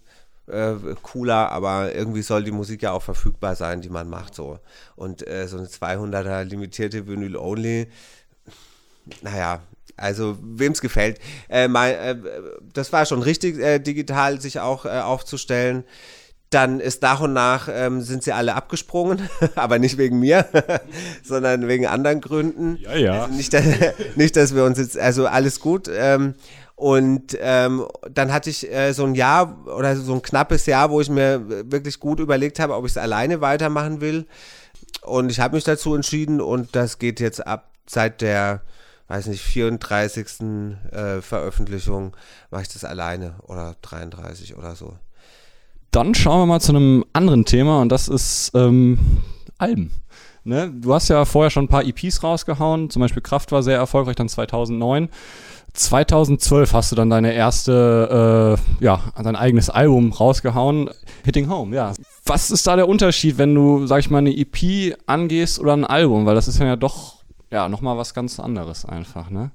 äh, 0.46 0.74
cooler, 1.02 1.50
aber 1.50 1.94
irgendwie 1.94 2.22
soll 2.22 2.44
die 2.44 2.52
Musik 2.52 2.82
ja 2.82 2.92
auch 2.92 3.02
verfügbar 3.02 3.54
sein, 3.56 3.80
die 3.80 3.90
man 3.90 4.08
macht 4.08 4.34
so. 4.34 4.58
Und 4.96 5.26
äh, 5.26 5.46
so 5.48 5.58
eine 5.58 5.66
200er 5.66 6.44
limitierte 6.44 7.06
Vinyl 7.06 7.36
Only, 7.36 7.88
naja, 9.22 9.60
also 9.98 10.38
wem 10.42 10.72
es 10.72 10.80
gefällt. 10.80 11.18
Äh, 11.48 11.68
mein, 11.68 11.94
äh, 11.94 12.16
das 12.72 12.92
war 12.92 13.06
schon 13.06 13.22
richtig, 13.22 13.58
äh, 13.58 13.78
digital 13.78 14.40
sich 14.40 14.60
auch 14.60 14.84
äh, 14.86 15.00
aufzustellen. 15.00 15.84
Dann 16.50 16.80
ist 16.80 17.02
nach 17.02 17.20
und 17.20 17.34
nach 17.34 17.68
ähm, 17.70 18.00
sind 18.00 18.22
sie 18.22 18.32
alle 18.32 18.54
abgesprungen, 18.54 19.28
aber 19.54 19.78
nicht 19.78 19.98
wegen 19.98 20.18
mir, 20.18 20.46
sondern 21.22 21.68
wegen 21.68 21.86
anderen 21.86 22.22
Gründen. 22.22 22.78
Ja, 22.80 22.96
ja. 22.96 23.22
Also 23.24 23.34
nicht, 23.34 23.52
dass, 23.52 23.64
nicht, 24.16 24.36
dass 24.36 24.54
wir 24.54 24.64
uns 24.64 24.78
jetzt, 24.78 24.98
also 24.98 25.26
alles 25.26 25.60
gut. 25.60 25.90
Ähm, 25.92 26.34
und 26.74 27.36
ähm, 27.40 27.86
dann 28.08 28.32
hatte 28.32 28.50
ich 28.50 28.72
äh, 28.72 28.92
so 28.92 29.04
ein 29.04 29.16
Jahr 29.16 29.66
oder 29.66 29.96
so 29.96 30.14
ein 30.14 30.22
knappes 30.22 30.64
Jahr, 30.66 30.90
wo 30.90 31.00
ich 31.00 31.10
mir 31.10 31.70
wirklich 31.70 31.98
gut 31.98 32.20
überlegt 32.20 32.60
habe, 32.60 32.74
ob 32.74 32.84
ich 32.86 32.92
es 32.92 32.96
alleine 32.96 33.40
weitermachen 33.40 34.00
will. 34.00 34.26
Und 35.02 35.30
ich 35.30 35.40
habe 35.40 35.56
mich 35.56 35.64
dazu 35.64 35.94
entschieden 35.94 36.40
und 36.40 36.76
das 36.76 36.98
geht 36.98 37.18
jetzt 37.18 37.44
ab 37.44 37.72
seit 37.86 38.20
der 38.20 38.62
weiß 39.08 39.26
nicht, 39.26 39.42
34. 39.42 40.26
Äh, 40.92 41.20
Veröffentlichung 41.20 42.16
mache 42.50 42.62
ich 42.62 42.68
das 42.68 42.84
alleine 42.84 43.34
oder 43.46 43.76
33 43.82 44.56
oder 44.56 44.74
so. 44.76 44.94
Dann 45.90 46.14
schauen 46.14 46.42
wir 46.42 46.46
mal 46.46 46.60
zu 46.60 46.72
einem 46.72 47.04
anderen 47.14 47.44
Thema 47.44 47.80
und 47.80 47.88
das 47.88 48.08
ist 48.08 48.52
ähm, 48.54 48.98
Alben. 49.56 49.90
Ne? 50.44 50.70
Du 50.74 50.94
hast 50.94 51.08
ja 51.08 51.24
vorher 51.24 51.50
schon 51.50 51.64
ein 51.64 51.68
paar 51.68 51.84
EPs 51.84 52.22
rausgehauen, 52.22 52.90
zum 52.90 53.00
Beispiel 53.00 53.22
Kraft 53.22 53.52
war 53.52 53.62
sehr 53.62 53.76
erfolgreich, 53.76 54.16
dann 54.16 54.28
2009. 54.28 55.08
2012 55.72 56.72
hast 56.72 56.92
du 56.92 56.96
dann 56.96 57.10
deine 57.10 57.32
erste, 57.32 58.56
äh, 58.80 58.84
ja, 58.84 59.00
dein 59.22 59.36
eigenes 59.36 59.70
Album 59.70 60.12
rausgehauen, 60.12 60.90
Hitting 61.24 61.50
Home, 61.50 61.74
ja. 61.74 61.92
Was 62.24 62.50
ist 62.50 62.66
da 62.66 62.76
der 62.76 62.88
Unterschied, 62.88 63.38
wenn 63.38 63.54
du, 63.54 63.86
sag 63.86 64.00
ich 64.00 64.10
mal, 64.10 64.18
eine 64.18 64.36
EP 64.36 64.96
angehst 65.06 65.58
oder 65.58 65.74
ein 65.74 65.84
Album? 65.84 66.26
Weil 66.26 66.34
das 66.34 66.48
ist 66.48 66.58
ja 66.58 66.76
doch 66.76 67.17
ja, 67.50 67.68
nochmal 67.68 67.96
was 67.96 68.14
ganz 68.14 68.38
anderes 68.40 68.84
einfach, 68.84 69.30
ne? 69.30 69.50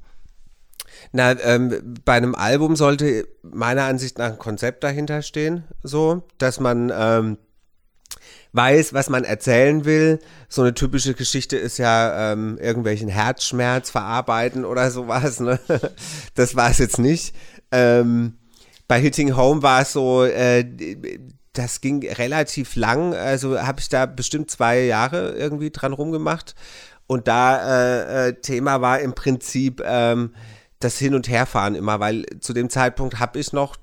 Na, 1.11 1.39
ähm, 1.41 1.95
bei 2.05 2.13
einem 2.13 2.35
Album 2.35 2.75
sollte 2.75 3.27
meiner 3.41 3.83
Ansicht 3.83 4.17
nach 4.17 4.31
ein 4.31 4.37
Konzept 4.37 4.83
dahinter 4.83 5.21
stehen, 5.21 5.63
so, 5.81 6.23
dass 6.37 6.59
man 6.59 6.91
ähm, 6.95 7.37
weiß, 8.53 8.93
was 8.93 9.09
man 9.09 9.23
erzählen 9.23 9.85
will. 9.85 10.19
So 10.47 10.61
eine 10.61 10.73
typische 10.73 11.13
Geschichte 11.13 11.57
ist 11.57 11.77
ja 11.77 12.31
ähm, 12.31 12.57
irgendwelchen 12.59 13.09
Herzschmerz 13.09 13.89
verarbeiten 13.89 14.65
oder 14.65 14.91
sowas. 14.91 15.39
Ne? 15.39 15.59
Das 16.35 16.55
war 16.55 16.69
es 16.69 16.77
jetzt 16.77 16.99
nicht. 16.99 17.35
Ähm, 17.71 18.37
bei 18.87 18.99
Hitting 18.99 19.35
Home 19.35 19.63
war 19.63 19.81
es 19.81 19.93
so, 19.93 20.23
äh, 20.23 20.65
das 21.53 21.81
ging 21.81 22.07
relativ 22.07 22.75
lang. 22.75 23.13
Also 23.13 23.59
habe 23.59 23.79
ich 23.79 23.89
da 23.89 24.05
bestimmt 24.05 24.49
zwei 24.51 24.81
Jahre 24.81 25.33
irgendwie 25.33 25.71
dran 25.71 25.93
rumgemacht 25.93 26.55
und 27.13 27.27
da 27.27 27.57
äh, 27.61 28.29
äh, 28.29 28.33
Thema 28.41 28.81
war 28.81 28.99
im 28.99 29.13
Prinzip 29.13 29.81
ähm, 29.85 30.33
das 30.79 30.97
Hin- 30.97 31.13
und 31.13 31.29
Herfahren 31.29 31.75
immer, 31.75 31.99
weil 31.99 32.25
zu 32.39 32.53
dem 32.53 32.69
Zeitpunkt 32.69 33.19
habe 33.19 33.39
ich 33.39 33.53
noch 33.53 33.77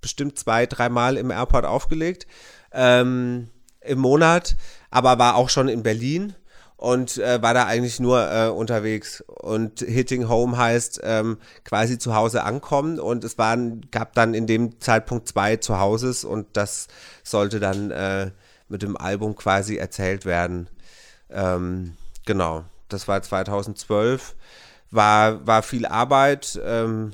bestimmt 0.00 0.38
zwei, 0.38 0.64
dreimal 0.66 1.16
im 1.18 1.30
Airport 1.30 1.66
aufgelegt 1.66 2.26
ähm, 2.72 3.48
im 3.80 3.98
Monat, 3.98 4.56
aber 4.90 5.18
war 5.18 5.36
auch 5.36 5.50
schon 5.50 5.68
in 5.68 5.82
Berlin 5.82 6.34
und 6.76 7.18
äh, 7.18 7.42
war 7.42 7.52
da 7.52 7.66
eigentlich 7.66 8.00
nur 8.00 8.32
äh, 8.32 8.48
unterwegs. 8.48 9.22
Und 9.28 9.80
Hitting 9.80 10.28
Home 10.28 10.56
heißt 10.56 11.02
ähm, 11.04 11.36
quasi 11.64 11.98
zu 11.98 12.14
Hause 12.14 12.44
ankommen 12.44 12.98
und 12.98 13.24
es 13.24 13.36
waren, 13.36 13.82
gab 13.90 14.14
dann 14.14 14.32
in 14.32 14.46
dem 14.46 14.80
Zeitpunkt 14.80 15.28
zwei 15.28 15.56
Zuhauses 15.56 16.24
und 16.24 16.46
das 16.54 16.88
sollte 17.22 17.60
dann 17.60 17.90
äh, 17.90 18.30
mit 18.68 18.82
dem 18.82 18.96
Album 18.96 19.36
quasi 19.36 19.76
erzählt 19.76 20.24
werden. 20.24 20.68
Ähm, 21.30 21.94
Genau, 22.26 22.64
das 22.88 23.08
war 23.08 23.22
2012. 23.22 24.34
War, 24.90 25.46
war 25.46 25.62
viel 25.62 25.86
Arbeit. 25.86 26.60
Ähm, 26.64 27.12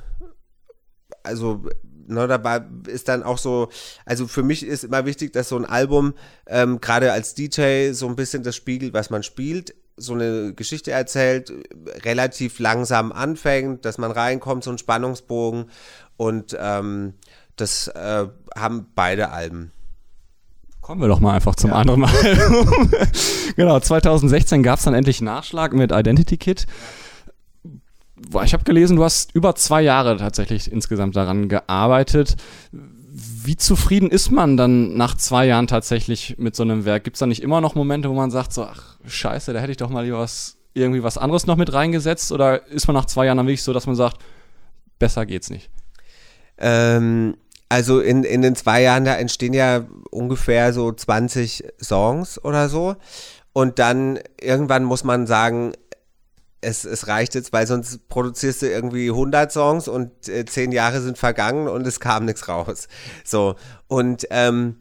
also, 1.22 1.64
ne, 2.06 2.28
dabei 2.28 2.62
ist 2.86 3.08
dann 3.08 3.22
auch 3.22 3.38
so, 3.38 3.68
also 4.04 4.26
für 4.26 4.42
mich 4.42 4.64
ist 4.64 4.84
immer 4.84 5.06
wichtig, 5.06 5.32
dass 5.32 5.48
so 5.48 5.56
ein 5.56 5.64
Album 5.64 6.14
ähm, 6.46 6.80
gerade 6.80 7.12
als 7.12 7.34
DJ 7.34 7.92
so 7.92 8.06
ein 8.06 8.16
bisschen 8.16 8.42
das 8.42 8.56
spiegelt, 8.56 8.94
was 8.94 9.10
man 9.10 9.22
spielt 9.22 9.74
so 10.00 10.14
eine 10.14 10.54
Geschichte 10.54 10.90
erzählt, 10.90 11.52
relativ 12.04 12.58
langsam 12.58 13.12
anfängt, 13.12 13.84
dass 13.84 13.98
man 13.98 14.10
reinkommt, 14.10 14.64
so 14.64 14.70
ein 14.70 14.78
Spannungsbogen. 14.78 15.70
Und 16.16 16.56
ähm, 16.58 17.14
das 17.56 17.88
äh, 17.88 18.26
haben 18.56 18.86
beide 18.94 19.30
Alben. 19.30 19.72
Kommen 20.80 21.00
wir 21.00 21.08
doch 21.08 21.20
mal 21.20 21.34
einfach 21.34 21.54
zum 21.54 21.70
ja. 21.70 21.76
anderen 21.76 22.04
Album. 22.04 22.90
genau, 23.56 23.78
2016 23.78 24.62
gab 24.62 24.78
es 24.78 24.84
dann 24.84 24.94
endlich 24.94 25.20
Nachschlag 25.20 25.72
mit 25.72 25.92
Identity 25.92 26.36
Kit. 26.36 26.66
Ich 28.44 28.52
habe 28.52 28.64
gelesen, 28.64 28.96
du 28.96 29.04
hast 29.04 29.34
über 29.34 29.54
zwei 29.54 29.82
Jahre 29.82 30.16
tatsächlich 30.16 30.70
insgesamt 30.70 31.16
daran 31.16 31.48
gearbeitet. 31.48 32.36
Wie 32.72 33.56
zufrieden 33.56 34.10
ist 34.10 34.30
man 34.30 34.56
dann 34.56 34.96
nach 34.96 35.16
zwei 35.16 35.46
Jahren 35.46 35.66
tatsächlich 35.66 36.36
mit 36.38 36.54
so 36.54 36.62
einem 36.62 36.84
Werk? 36.84 37.04
Gibt 37.04 37.16
es 37.16 37.20
da 37.20 37.26
nicht 37.26 37.42
immer 37.42 37.60
noch 37.60 37.74
Momente, 37.74 38.08
wo 38.10 38.14
man 38.14 38.30
sagt, 38.30 38.52
so, 38.52 38.64
ach, 38.64 38.96
scheiße, 39.06 39.52
da 39.52 39.60
hätte 39.60 39.72
ich 39.72 39.78
doch 39.78 39.90
mal 39.90 40.10
was, 40.12 40.58
irgendwie 40.74 41.02
was 41.02 41.18
anderes 41.18 41.46
noch 41.46 41.56
mit 41.56 41.72
reingesetzt? 41.72 42.30
Oder 42.32 42.66
ist 42.68 42.86
man 42.86 42.94
nach 42.94 43.06
zwei 43.06 43.26
Jahren 43.26 43.38
dann 43.38 43.46
wirklich 43.46 43.62
so, 43.62 43.72
dass 43.72 43.86
man 43.86 43.96
sagt, 43.96 44.18
besser 44.98 45.26
geht's 45.26 45.50
nicht? 45.50 45.70
Ähm, 46.58 47.36
Also 47.70 48.00
in, 48.00 48.24
in 48.24 48.42
den 48.42 48.56
zwei 48.56 48.82
Jahren, 48.82 49.04
da 49.04 49.14
entstehen 49.14 49.54
ja 49.54 49.86
ungefähr 50.10 50.72
so 50.72 50.90
20 50.90 51.64
Songs 51.80 52.44
oder 52.44 52.68
so. 52.68 52.96
Und 53.52 53.78
dann 53.78 54.18
irgendwann 54.40 54.82
muss 54.82 55.04
man 55.04 55.28
sagen, 55.28 55.72
es, 56.60 56.84
es 56.84 57.06
reicht 57.06 57.36
jetzt, 57.36 57.52
weil 57.52 57.68
sonst 57.68 58.08
produzierst 58.08 58.62
du 58.62 58.68
irgendwie 58.68 59.08
100 59.08 59.52
Songs 59.52 59.86
und 59.86 60.28
äh, 60.28 60.44
zehn 60.44 60.72
Jahre 60.72 61.00
sind 61.00 61.16
vergangen 61.16 61.68
und 61.68 61.86
es 61.86 62.00
kam 62.00 62.24
nichts 62.24 62.48
raus. 62.48 62.88
So, 63.24 63.54
und 63.86 64.26
ähm, 64.30 64.76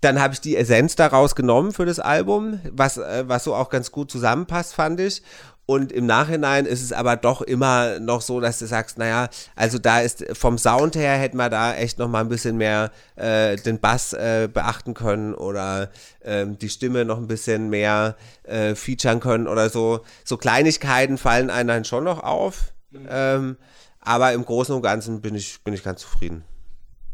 dann 0.00 0.20
habe 0.20 0.32
ich 0.32 0.40
die 0.40 0.56
Essenz 0.56 0.94
daraus 0.94 1.34
genommen 1.34 1.72
für 1.72 1.86
das 1.86 1.98
Album, 1.98 2.60
was, 2.70 2.98
äh, 2.98 3.24
was 3.26 3.42
so 3.42 3.52
auch 3.52 3.68
ganz 3.68 3.90
gut 3.90 4.12
zusammenpasst, 4.12 4.74
fand 4.74 5.00
ich. 5.00 5.22
Und 5.66 5.90
im 5.90 6.06
Nachhinein 6.06 6.64
ist 6.64 6.80
es 6.80 6.92
aber 6.92 7.16
doch 7.16 7.42
immer 7.42 7.98
noch 7.98 8.20
so, 8.20 8.40
dass 8.40 8.60
du 8.60 8.66
sagst, 8.66 8.98
naja, 8.98 9.28
also 9.56 9.78
da 9.78 10.00
ist 10.00 10.24
vom 10.32 10.58
Sound 10.58 10.94
her 10.94 11.14
hätten 11.18 11.36
wir 11.36 11.50
da 11.50 11.74
echt 11.74 11.98
noch 11.98 12.08
mal 12.08 12.20
ein 12.20 12.28
bisschen 12.28 12.56
mehr 12.56 12.92
äh, 13.16 13.56
den 13.56 13.80
Bass 13.80 14.12
äh, 14.12 14.48
beachten 14.52 14.94
können 14.94 15.34
oder 15.34 15.90
ähm, 16.24 16.56
die 16.56 16.68
Stimme 16.68 17.04
noch 17.04 17.18
ein 17.18 17.26
bisschen 17.26 17.68
mehr 17.68 18.16
äh, 18.44 18.76
featuren 18.76 19.18
können 19.18 19.48
oder 19.48 19.68
so. 19.68 20.04
So 20.24 20.36
Kleinigkeiten 20.36 21.18
fallen 21.18 21.50
einem 21.50 21.68
dann 21.68 21.84
schon 21.84 22.04
noch 22.04 22.22
auf. 22.22 22.72
Ähm, 23.08 23.56
aber 24.00 24.32
im 24.34 24.44
Großen 24.44 24.72
und 24.72 24.82
Ganzen 24.82 25.20
bin 25.20 25.34
ich, 25.34 25.64
bin 25.64 25.74
ich 25.74 25.82
ganz 25.82 26.02
zufrieden. 26.02 26.44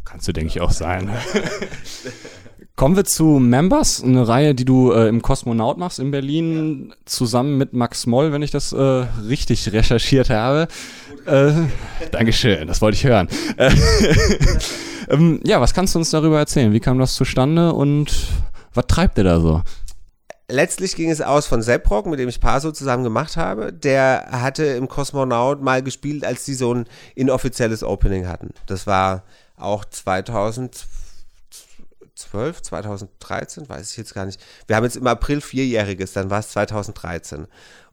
Kannst 0.05 0.29
du, 0.29 0.33
denke 0.33 0.49
ich, 0.49 0.61
auch 0.61 0.73
sein. 0.73 1.11
Kommen 2.75 2.97
wir 2.97 3.05
zu 3.05 3.25
Members, 3.39 4.03
eine 4.03 4.27
Reihe, 4.27 4.55
die 4.55 4.65
du 4.65 4.93
äh, 4.93 5.07
im 5.07 5.21
Kosmonaut 5.21 5.77
machst 5.77 5.99
in 5.99 6.11
Berlin, 6.11 6.95
zusammen 7.05 7.59
mit 7.59 7.75
Max 7.75 8.07
Moll, 8.07 8.33
wenn 8.33 8.41
ich 8.41 8.51
das 8.51 8.73
äh, 8.73 8.77
richtig 9.29 9.73
recherchiert 9.73 10.31
habe. 10.31 10.69
Äh, 11.27 11.53
Dankeschön, 12.11 12.67
das 12.67 12.81
wollte 12.81 12.97
ich 12.97 13.05
hören. 13.05 13.29
Äh, 13.59 13.73
ähm, 15.11 15.41
ja, 15.45 15.61
was 15.61 15.75
kannst 15.75 15.95
du 15.95 15.99
uns 15.99 16.11
darüber 16.11 16.39
erzählen? 16.39 16.73
Wie 16.73 16.81
kam 16.81 16.99
das 16.99 17.15
zustande 17.15 17.75
und 17.75 18.29
was 18.73 18.87
treibt 18.87 19.19
ihr 19.19 19.25
da 19.25 19.39
so? 19.39 19.63
Letztlich 20.49 20.97
ging 20.97 21.11
es 21.11 21.21
aus 21.21 21.47
von 21.47 21.63
Sepprock, 21.63 22.07
mit 22.07 22.19
dem 22.19 22.29
ich 22.29 22.41
Paso 22.41 22.73
zusammen 22.73 23.05
gemacht 23.05 23.37
habe. 23.37 23.73
Der 23.73 24.29
hatte 24.33 24.65
im 24.65 24.89
Kosmonaut 24.89 25.63
mal 25.63 25.83
gespielt, 25.83 26.25
als 26.25 26.47
die 26.47 26.55
so 26.55 26.75
ein 26.75 26.87
inoffizielles 27.15 27.85
Opening 27.85 28.27
hatten. 28.27 28.51
Das 28.67 28.87
war 28.87 29.25
auch 29.57 29.85
2012 29.85 31.02
2012, 32.23 32.63
2013, 32.63 33.69
weiß 33.69 33.91
ich 33.91 33.97
jetzt 33.97 34.15
gar 34.15 34.27
nicht. 34.27 34.41
Wir 34.67 34.77
haben 34.77 34.85
jetzt 34.85 34.97
im 34.97 35.07
April 35.07 35.41
vierjähriges, 35.41 36.13
dann 36.13 36.31
war 36.31 36.41
es 36.41 36.51
2013. 36.51 37.47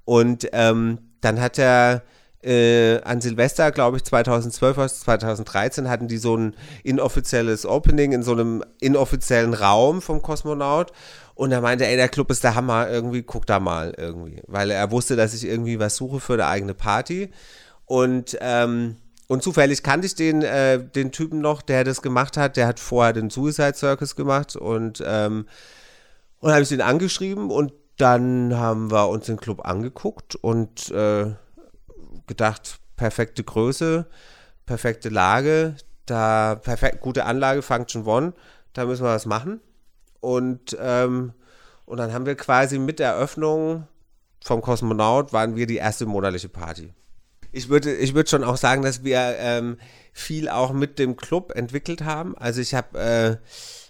Und 0.06 0.48
ähm, 0.54 1.00
dann 1.22 1.40
hat 1.42 1.60
er 1.60 2.04
äh, 2.42 3.02
an 3.02 3.20
Silvester, 3.20 3.72
glaube 3.72 3.98
ich, 3.98 4.04
2012 4.06 4.78
oder 4.78 4.88
2013 4.88 5.90
hatten 5.90 6.08
die 6.08 6.18
so 6.18 6.38
ein 6.38 6.56
inoffizielles 6.84 7.66
Opening 7.66 8.14
in 8.14 8.24
so 8.24 8.32
einem 8.32 8.64
inoffiziellen 8.80 9.54
Raum 9.54 10.02
vom 10.02 10.22
Kosmonaut. 10.22 10.92
Und 11.36 11.52
er 11.52 11.62
meinte, 11.62 11.86
ey, 11.86 11.96
der 11.96 12.10
Club 12.10 12.32
ist 12.32 12.44
der 12.44 12.56
Hammer, 12.56 12.90
irgendwie, 12.90 13.24
guck 13.24 13.46
da 13.46 13.60
mal 13.60 13.94
irgendwie. 13.98 14.42
Weil 14.48 14.72
er 14.72 14.92
wusste, 14.92 15.16
dass 15.16 15.34
ich 15.34 15.46
irgendwie 15.46 15.80
was 15.80 15.96
suche 15.96 16.20
für 16.20 16.34
eine 16.34 16.48
eigene 16.48 16.74
Party. 16.74 17.30
Und 17.86 18.38
ähm, 18.42 18.98
und 19.30 19.44
zufällig 19.44 19.84
kannte 19.84 20.08
ich 20.08 20.16
den, 20.16 20.42
äh, 20.42 20.84
den 20.84 21.12
Typen 21.12 21.40
noch, 21.40 21.62
der 21.62 21.84
das 21.84 22.02
gemacht 22.02 22.36
hat. 22.36 22.58
Der 22.58 22.66
hat 22.66 22.80
vorher 22.80 23.14
den 23.14 23.30
Suicide 23.30 23.76
Circus 23.76 24.16
gemacht 24.16 24.56
und, 24.56 25.04
ähm, 25.06 25.46
und 26.40 26.52
habe 26.52 26.64
ich 26.64 26.70
den 26.70 26.82
angeschrieben 26.82 27.52
und 27.52 27.72
dann 27.98 28.58
haben 28.58 28.90
wir 28.90 29.08
uns 29.08 29.28
den 29.28 29.38
Club 29.38 29.64
angeguckt 29.64 30.34
und 30.36 30.90
äh, 30.90 31.28
gedacht, 32.26 32.80
perfekte 32.96 33.44
Größe, 33.44 34.08
perfekte 34.66 35.10
Lage, 35.10 35.76
da 36.08 36.56
perfekt 36.56 37.00
gute 37.00 37.26
Anlage, 37.26 37.62
Function 37.62 38.08
One, 38.08 38.34
da 38.74 38.86
müssen 38.86 39.04
wir 39.04 39.14
was 39.14 39.28
machen. 39.28 39.62
Und, 40.22 40.76
ähm, 40.82 41.34
und 41.86 41.98
dann 41.98 42.14
haben 42.14 42.26
wir 42.26 42.36
quasi 42.36 42.80
mit 42.80 42.98
der 42.98 43.10
Eröffnung 43.10 43.88
vom 44.44 44.62
Kosmonaut 44.62 45.34
waren 45.34 45.56
wir 45.56 45.68
die 45.68 45.78
erste 45.78 46.08
monatliche 46.08 46.50
Party 46.50 46.96
ich 47.52 47.70
würde 47.70 47.94
ich 47.96 48.14
würde 48.14 48.30
schon 48.30 48.44
auch 48.44 48.58
sagen, 48.58 48.82
dass 48.82 49.04
wir 49.04 49.36
ähm, 49.40 49.78
viel 50.14 50.50
auch 50.50 50.72
mit 50.74 51.00
dem 51.00 51.16
Club 51.16 51.54
entwickelt 51.56 52.04
haben. 52.04 52.38
Also 52.38 52.62
ich 52.62 52.74
habe, 52.74 53.00
äh, 53.00 53.38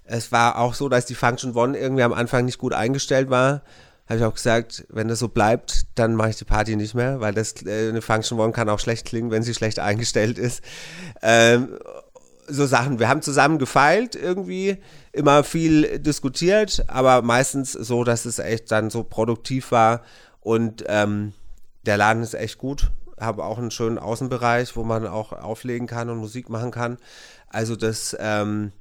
es 0.06 0.32
war 0.32 0.58
auch 0.58 0.74
so, 0.74 0.90
dass 0.90 1.06
die 1.06 1.16
Function 1.16 1.56
One 1.56 1.78
irgendwie 1.78 2.04
am 2.04 2.14
Anfang 2.14 2.46
nicht 2.46 2.58
gut 2.58 2.74
eingestellt 2.74 3.30
war. 3.30 3.64
Habe 4.08 4.20
ich 4.20 4.26
auch 4.26 4.34
gesagt, 4.34 4.86
wenn 4.90 5.08
das 5.08 5.20
so 5.20 5.28
bleibt, 5.28 5.86
dann 5.96 6.16
mache 6.16 6.32
ich 6.32 6.38
die 6.38 6.46
Party 6.46 6.76
nicht 6.76 6.96
mehr, 6.96 7.20
weil 7.20 7.34
das 7.34 7.64
äh, 7.66 7.90
eine 7.90 8.02
Function 8.02 8.40
One 8.40 8.54
kann 8.54 8.70
auch 8.70 8.80
schlecht 8.80 9.06
klingen, 9.06 9.32
wenn 9.32 9.44
sie 9.44 9.54
schlecht 9.54 9.80
eingestellt 9.80 10.38
ist. 10.38 10.64
Ähm, 11.22 11.78
so 12.48 12.66
Sachen. 12.66 12.98
Wir 12.98 13.08
haben 13.10 13.22
zusammen 13.22 13.60
gefeilt 13.60 14.16
irgendwie, 14.16 14.78
immer 15.12 15.44
viel 15.44 16.00
diskutiert, 16.00 16.84
aber 16.88 17.22
meistens 17.22 17.74
so, 17.74 18.04
dass 18.04 18.26
es 18.26 18.40
echt 18.40 18.72
dann 18.72 18.90
so 18.90 19.04
produktiv 19.04 19.72
war 19.72 20.02
und 20.40 20.84
ähm, 20.88 21.34
der 21.86 21.98
Laden 21.98 22.24
ist 22.24 22.34
echt 22.34 22.58
gut 22.58 22.90
habe 23.20 23.44
auch 23.44 23.58
einen 23.58 23.72
schönen 23.72 23.98
Außenbereich, 23.98 24.76
wo 24.76 24.84
man 24.84 25.08
auch 25.08 25.32
auflegen 25.32 25.88
kann 25.88 26.10
und 26.10 26.18
Musik 26.18 26.50
machen 26.50 26.72
kann. 26.72 26.98
Also 27.48 27.76
das, 27.76 28.16
ähm, 28.20 28.72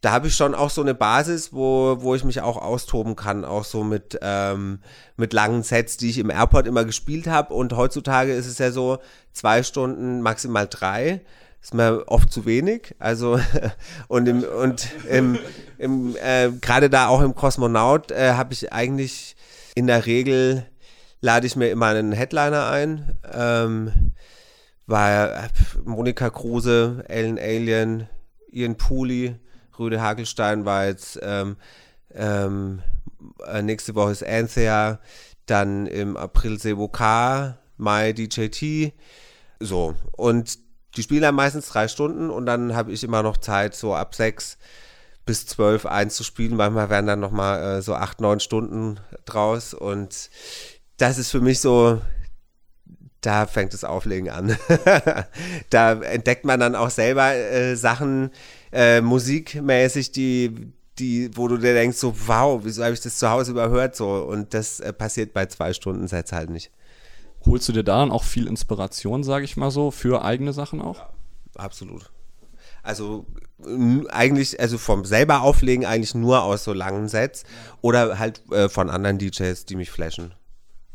da 0.00 0.12
habe 0.12 0.28
ich 0.28 0.34
schon 0.34 0.54
auch 0.54 0.70
so 0.70 0.80
eine 0.80 0.94
Basis, 0.94 1.52
wo, 1.52 1.98
wo 2.00 2.14
ich 2.14 2.24
mich 2.24 2.40
auch 2.40 2.56
austoben 2.56 3.16
kann, 3.16 3.44
auch 3.44 3.64
so 3.64 3.84
mit, 3.84 4.18
ähm, 4.22 4.80
mit 5.16 5.32
langen 5.32 5.62
Sets, 5.62 5.98
die 5.98 6.08
ich 6.08 6.18
im 6.18 6.30
Airport 6.30 6.66
immer 6.66 6.84
gespielt 6.84 7.26
habe. 7.26 7.52
Und 7.52 7.74
heutzutage 7.74 8.32
ist 8.32 8.46
es 8.46 8.58
ja 8.58 8.70
so, 8.70 8.98
zwei 9.32 9.62
Stunden, 9.62 10.22
maximal 10.22 10.66
drei. 10.66 11.20
Ist 11.62 11.74
mir 11.74 12.04
oft 12.06 12.32
zu 12.32 12.46
wenig. 12.46 12.94
Also, 12.98 13.38
und 14.08 14.26
im, 14.26 14.42
und 14.42 14.88
im, 15.06 15.38
im 15.76 16.16
äh, 16.16 16.50
gerade 16.60 16.88
da 16.88 17.08
auch 17.08 17.20
im 17.20 17.34
Kosmonaut 17.34 18.10
äh, 18.10 18.32
habe 18.32 18.54
ich 18.54 18.72
eigentlich 18.72 19.36
in 19.74 19.86
der 19.86 20.06
Regel 20.06 20.64
lade 21.20 21.46
ich 21.46 21.56
mir 21.56 21.70
immer 21.70 21.86
einen 21.86 22.12
Headliner 22.12 22.68
ein. 22.70 23.16
Ähm, 23.32 24.12
war 24.86 25.44
äh, 25.44 25.48
Monika 25.84 26.30
Kruse, 26.30 27.04
Ellen 27.08 27.38
Alien, 27.38 28.08
Ian 28.50 28.76
Pooley, 28.76 29.36
Rüde 29.78 30.00
Hagelstein 30.00 30.64
war 30.64 30.86
jetzt 30.86 31.18
ähm, 31.22 31.56
ähm, 32.14 32.82
äh, 33.46 33.62
nächste 33.62 33.94
Woche 33.94 34.12
ist 34.12 34.26
Anthea, 34.26 35.00
dann 35.46 35.86
im 35.86 36.16
April 36.16 36.58
Sebo 36.58 36.88
K, 36.88 37.58
Mai 37.76 38.12
DJT. 38.12 38.92
So. 39.60 39.94
Und 40.12 40.58
die 40.96 41.02
spielen 41.02 41.22
dann 41.22 41.34
meistens 41.34 41.68
drei 41.68 41.88
Stunden 41.88 42.30
und 42.30 42.46
dann 42.46 42.74
habe 42.74 42.92
ich 42.92 43.04
immer 43.04 43.22
noch 43.22 43.36
Zeit, 43.36 43.74
so 43.74 43.94
ab 43.94 44.14
sechs 44.14 44.58
bis 45.24 45.46
zwölf 45.46 45.86
einzuspielen. 45.86 46.56
Manchmal 46.56 46.90
werden 46.90 47.06
dann 47.06 47.20
nochmal 47.20 47.78
äh, 47.78 47.82
so 47.82 47.94
acht, 47.94 48.20
neun 48.20 48.40
Stunden 48.40 48.98
draus 49.24 49.74
und 49.74 50.30
das 51.00 51.18
ist 51.18 51.30
für 51.30 51.40
mich 51.40 51.60
so, 51.60 52.00
da 53.20 53.46
fängt 53.46 53.72
das 53.72 53.84
Auflegen 53.84 54.28
an. 54.28 54.56
da 55.70 55.92
entdeckt 55.92 56.44
man 56.44 56.60
dann 56.60 56.74
auch 56.74 56.90
selber 56.90 57.34
äh, 57.34 57.74
Sachen 57.74 58.30
äh, 58.72 59.00
musikmäßig, 59.00 60.12
die, 60.12 60.72
die, 60.98 61.30
wo 61.36 61.48
du 61.48 61.56
dir 61.56 61.74
denkst, 61.74 61.98
so, 61.98 62.14
wow, 62.26 62.60
wieso 62.62 62.84
habe 62.84 62.94
ich 62.94 63.00
das 63.00 63.18
zu 63.18 63.30
Hause 63.30 63.52
überhört? 63.52 63.96
So, 63.96 64.10
und 64.10 64.52
das 64.52 64.80
äh, 64.80 64.92
passiert 64.92 65.32
bei 65.32 65.46
zwei 65.46 65.72
Stunden 65.72 66.06
Sets 66.06 66.32
halt 66.32 66.50
nicht. 66.50 66.70
Holst 67.46 67.68
du 67.68 67.72
dir 67.72 67.84
da 67.84 68.00
dann 68.00 68.12
auch 68.12 68.24
viel 68.24 68.46
Inspiration, 68.46 69.24
sage 69.24 69.46
ich 69.46 69.56
mal 69.56 69.70
so, 69.70 69.90
für 69.90 70.22
eigene 70.22 70.52
Sachen 70.52 70.82
auch? 70.82 70.98
Ja, 70.98 71.10
absolut. 71.54 72.10
Also 72.82 73.26
eigentlich, 74.08 74.60
also 74.60 74.76
vom 74.76 75.04
selber 75.06 75.42
auflegen 75.42 75.86
eigentlich 75.86 76.14
nur 76.14 76.42
aus 76.42 76.64
so 76.64 76.72
langen 76.72 77.08
Sets 77.08 77.44
oder 77.80 78.18
halt 78.18 78.42
äh, 78.52 78.68
von 78.68 78.90
anderen 78.90 79.18
DJs, 79.18 79.64
die 79.64 79.76
mich 79.76 79.90
flashen. 79.90 80.34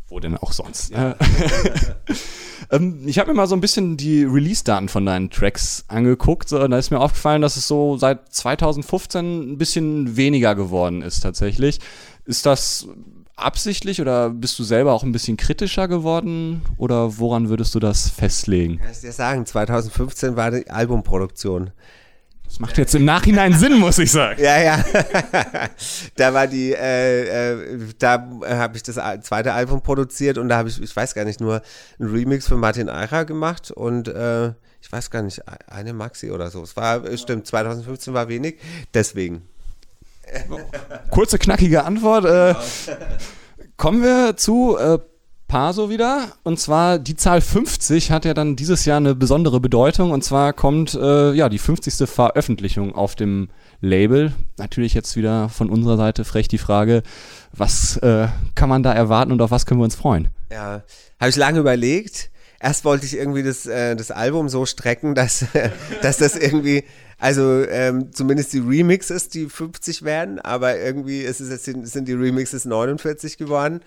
Wo 0.08 0.20
denn 0.20 0.38
auch 0.38 0.52
sonst? 0.52 0.92
Ja. 0.92 1.16
ähm, 2.72 3.02
ich 3.08 3.18
habe 3.18 3.32
mir 3.32 3.38
mal 3.38 3.48
so 3.48 3.56
ein 3.56 3.62
bisschen 3.62 3.98
die 3.98 4.24
Release-Daten 4.24 4.88
von 4.88 5.06
deinen 5.06 5.32
Tracks 5.32 5.84
angeguckt. 5.88 6.48
So, 6.48 6.68
da 6.68 6.78
ist 6.78 6.92
mir 6.92 7.00
aufgefallen, 7.00 7.42
dass 7.42 7.58
es 7.58 7.68
so 7.68 7.98
seit 7.98 8.32
2015 8.32 9.54
ein 9.54 9.58
bisschen 9.58 10.16
weniger 10.16 10.54
geworden 10.54 11.02
ist 11.02 11.22
tatsächlich. 11.22 11.80
Ist 12.26 12.46
das 12.46 12.88
absichtlich 13.36 14.00
oder 14.00 14.30
bist 14.30 14.58
du 14.60 14.64
selber 14.64 14.94
auch 14.94 15.04
ein 15.04 15.12
bisschen 15.12 15.38
kritischer 15.38 15.88
geworden? 15.88 16.62
Oder 16.78 17.18
woran 17.18 17.50
würdest 17.50 17.74
du 17.74 17.80
das 17.80 18.10
festlegen? 18.10 18.78
Kann 18.78 18.92
ich 18.92 19.02
dir 19.02 19.12
sagen, 19.12 19.46
2015 19.46 20.36
war 20.36 20.52
die 20.52 20.70
Albumproduktion. 20.70 21.72
Das 22.56 22.62
macht 22.62 22.78
jetzt 22.78 22.96
im 22.96 23.04
Nachhinein 23.04 23.52
Sinn, 23.52 23.78
muss 23.80 24.00
ich 24.00 24.14
sagen. 24.14 24.42
Ja, 24.42 24.58
ja. 24.58 24.86
da 26.16 26.34
war 26.34 26.48
die, 26.48 26.72
äh, 26.72 27.52
äh, 27.52 27.80
da 28.00 28.30
habe 28.48 28.78
ich 28.78 28.84
das 28.84 28.96
zweite 29.24 29.52
Album 29.52 29.82
produziert 29.82 30.38
und 30.38 30.48
da 30.48 30.56
habe 30.56 30.70
ich, 30.70 30.82
ich 30.82 30.96
weiß 30.96 31.16
gar 31.16 31.26
nicht, 31.26 31.42
nur 31.42 31.62
ein 32.00 32.08
Remix 32.08 32.48
für 32.48 32.56
Martin 32.56 32.88
Eicher 32.88 33.26
gemacht 33.26 33.72
und 33.72 34.08
äh, 34.08 34.54
ich 34.80 34.90
weiß 34.90 35.12
gar 35.12 35.22
nicht, 35.22 35.42
eine 35.68 35.92
Maxi 35.92 36.32
oder 36.32 36.50
so. 36.50 36.64
Es 36.64 36.78
war, 36.78 37.02
stimmt, 37.18 37.46
2015 37.46 38.14
war 38.14 38.30
wenig, 38.30 38.58
deswegen. 38.94 39.42
Kurze, 41.12 41.38
knackige 41.38 41.84
Antwort. 41.84 42.24
Äh, 42.24 42.56
kommen 43.76 44.02
wir 44.02 44.38
zu 44.38 44.78
äh, 44.78 45.00
Paso 45.48 45.90
wieder. 45.90 46.34
Und 46.44 46.60
zwar 46.60 46.98
die 46.98 47.16
Zahl 47.16 47.40
50 47.40 48.12
hat 48.12 48.26
ja 48.26 48.34
dann 48.34 48.56
dieses 48.56 48.86
Jahr 48.86 48.98
eine 48.98 49.14
besondere 49.14 49.60
Bedeutung. 49.60 50.12
Und 50.12 50.24
zwar 50.24 50.54
kommt 50.54 50.96
äh, 50.96 51.34
ja 51.34 51.50
die 51.50 51.60
50. 51.60 52.10
Veröffentlichung 52.10 52.96
auf 52.96 53.16
dem 53.16 53.50
Label. 53.80 54.34
Natürlich 54.58 54.94
jetzt 54.94 55.16
wieder 55.16 55.50
von 55.50 55.70
unserer 55.70 55.98
Seite 55.98 56.26
frech 56.26 56.48
die 56.48 56.58
Frage, 56.58 57.04
was 57.52 57.98
äh, 57.98 58.28
kann 58.56 58.70
man 58.70 58.84
da 58.84 58.94
erwarten 58.94 59.32
und 59.32 59.42
auf 59.42 59.52
was 59.52 59.66
können 59.66 59.80
wir 59.80 59.86
uns 59.86 59.96
freuen? 59.96 60.30
Ja, 60.52 60.84
habe 61.20 61.30
ich 61.30 61.36
lange 61.36 61.60
überlegt. 61.60 62.32
Erst 62.60 62.86
wollte 62.86 63.06
ich 63.06 63.16
irgendwie 63.16 63.44
das, 63.44 63.68
äh, 63.68 63.96
das 63.96 64.12
Album 64.12 64.50
so 64.50 64.66
strecken, 64.66 65.14
dass, 65.14 65.46
dass 66.02 66.18
das 66.18 66.36
irgendwie, 66.36 66.84
also 67.20 67.64
ähm, 67.66 68.12
zumindest 68.12 68.54
die 68.54 68.60
Remixes, 68.60 69.30
die 69.30 69.48
50 69.48 70.04
werden, 70.04 70.40
aber 70.40 70.80
irgendwie 70.80 71.20
ist 71.22 71.42
es 71.42 71.50
jetzt, 71.50 71.92
sind 71.92 72.08
die 72.08 72.14
Remixes 72.14 72.66
49 72.66 73.38
geworden. 73.38 73.82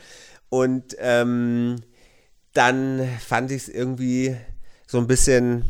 Und 0.48 0.96
ähm, 0.98 1.76
dann 2.52 3.06
fand 3.20 3.50
ich 3.50 3.62
es 3.62 3.68
irgendwie 3.68 4.36
so 4.86 4.98
ein 4.98 5.06
bisschen 5.06 5.64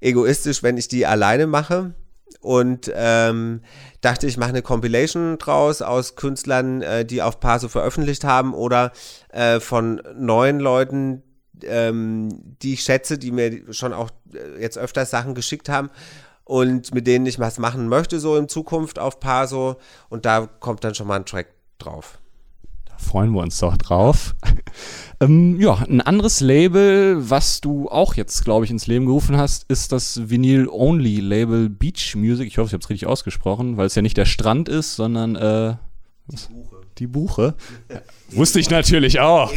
egoistisch, 0.00 0.62
wenn 0.62 0.76
ich 0.76 0.88
die 0.88 1.06
alleine 1.06 1.46
mache. 1.46 1.94
Und 2.40 2.92
ähm, 2.94 3.62
dachte, 4.00 4.26
ich 4.26 4.36
mache 4.36 4.50
eine 4.50 4.62
Compilation 4.62 5.38
draus 5.38 5.82
aus 5.82 6.14
Künstlern, 6.14 6.82
äh, 6.82 7.04
die 7.04 7.22
auf 7.22 7.40
Paso 7.40 7.68
veröffentlicht 7.68 8.24
haben 8.24 8.54
oder 8.54 8.92
äh, 9.30 9.58
von 9.58 10.00
neuen 10.14 10.60
Leuten, 10.60 11.22
ähm, 11.62 12.56
die 12.62 12.74
ich 12.74 12.82
schätze, 12.82 13.18
die 13.18 13.32
mir 13.32 13.72
schon 13.72 13.92
auch 13.92 14.10
äh, 14.32 14.60
jetzt 14.60 14.78
öfters 14.78 15.10
Sachen 15.10 15.34
geschickt 15.34 15.68
haben 15.68 15.90
und 16.44 16.94
mit 16.94 17.06
denen 17.08 17.26
ich 17.26 17.40
was 17.40 17.58
machen 17.58 17.88
möchte, 17.88 18.20
so 18.20 18.36
in 18.36 18.48
Zukunft 18.48 19.00
auf 19.00 19.18
Paso. 19.18 19.76
Und 20.08 20.24
da 20.24 20.46
kommt 20.46 20.84
dann 20.84 20.94
schon 20.94 21.08
mal 21.08 21.16
ein 21.16 21.26
Track 21.26 21.48
drauf. 21.78 22.18
Freuen 22.98 23.32
wir 23.32 23.40
uns 23.40 23.58
doch 23.58 23.76
drauf. 23.76 24.34
ähm, 25.20 25.60
ja, 25.60 25.74
ein 25.74 26.00
anderes 26.00 26.40
Label, 26.40 27.30
was 27.30 27.60
du 27.60 27.88
auch 27.88 28.14
jetzt, 28.14 28.44
glaube 28.44 28.64
ich, 28.64 28.70
ins 28.70 28.86
Leben 28.86 29.06
gerufen 29.06 29.36
hast, 29.36 29.64
ist 29.68 29.92
das 29.92 30.28
Vinyl-Only-Label 30.28 31.68
Beach 31.68 32.14
Music. 32.16 32.46
Ich 32.46 32.58
hoffe, 32.58 32.68
ich 32.68 32.72
habe 32.72 32.82
es 32.82 32.90
richtig 32.90 33.08
ausgesprochen, 33.08 33.76
weil 33.76 33.86
es 33.86 33.94
ja 33.94 34.02
nicht 34.02 34.16
der 34.16 34.24
Strand 34.24 34.68
ist, 34.68 34.96
sondern 34.96 35.36
äh, 35.36 35.74
die 36.28 36.36
Buche. 36.52 36.76
Die 36.98 37.06
Buche. 37.06 37.54
Wusste 38.30 38.58
ich 38.58 38.70
natürlich 38.70 39.20
auch. 39.20 39.52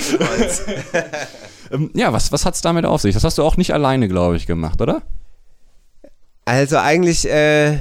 ähm, 1.71 1.91
ja, 1.93 2.13
was, 2.13 2.31
was 2.31 2.45
hat 2.45 2.55
es 2.55 2.61
damit 2.61 2.85
auf 2.85 3.01
sich? 3.01 3.13
Das 3.13 3.23
hast 3.23 3.37
du 3.37 3.43
auch 3.43 3.57
nicht 3.57 3.73
alleine, 3.73 4.07
glaube 4.07 4.35
ich, 4.35 4.45
gemacht, 4.45 4.81
oder? 4.81 5.01
Also 6.45 6.77
eigentlich 6.77 7.29
äh, 7.29 7.79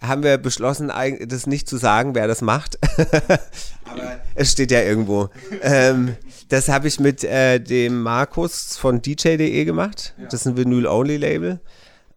haben 0.00 0.22
wir 0.22 0.38
beschlossen, 0.38 0.92
das 1.26 1.46
nicht 1.46 1.68
zu 1.68 1.78
sagen, 1.78 2.14
wer 2.14 2.26
das 2.26 2.42
macht. 2.42 2.78
Aber 3.84 4.20
es 4.34 4.52
steht 4.52 4.70
ja 4.70 4.82
irgendwo. 4.82 5.30
ähm, 5.62 6.16
das 6.48 6.68
habe 6.68 6.86
ich 6.88 7.00
mit 7.00 7.24
äh, 7.24 7.58
dem 7.58 8.02
Markus 8.02 8.76
von 8.76 9.00
DJ.de 9.00 9.64
gemacht. 9.64 10.14
Ja. 10.18 10.24
Das 10.26 10.40
ist 10.40 10.46
ein 10.46 10.56
Vinyl-Only-Label. 10.56 11.60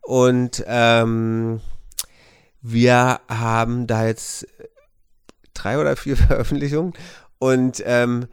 Und 0.01 0.63
ähm, 0.67 1.61
wir 2.61 3.21
haben 3.29 3.87
da 3.87 4.05
jetzt 4.05 4.47
drei 5.53 5.79
oder 5.79 5.95
vier 5.95 6.17
Veröffentlichungen 6.17 6.93
und 7.37 7.81
ähm, 7.85 8.27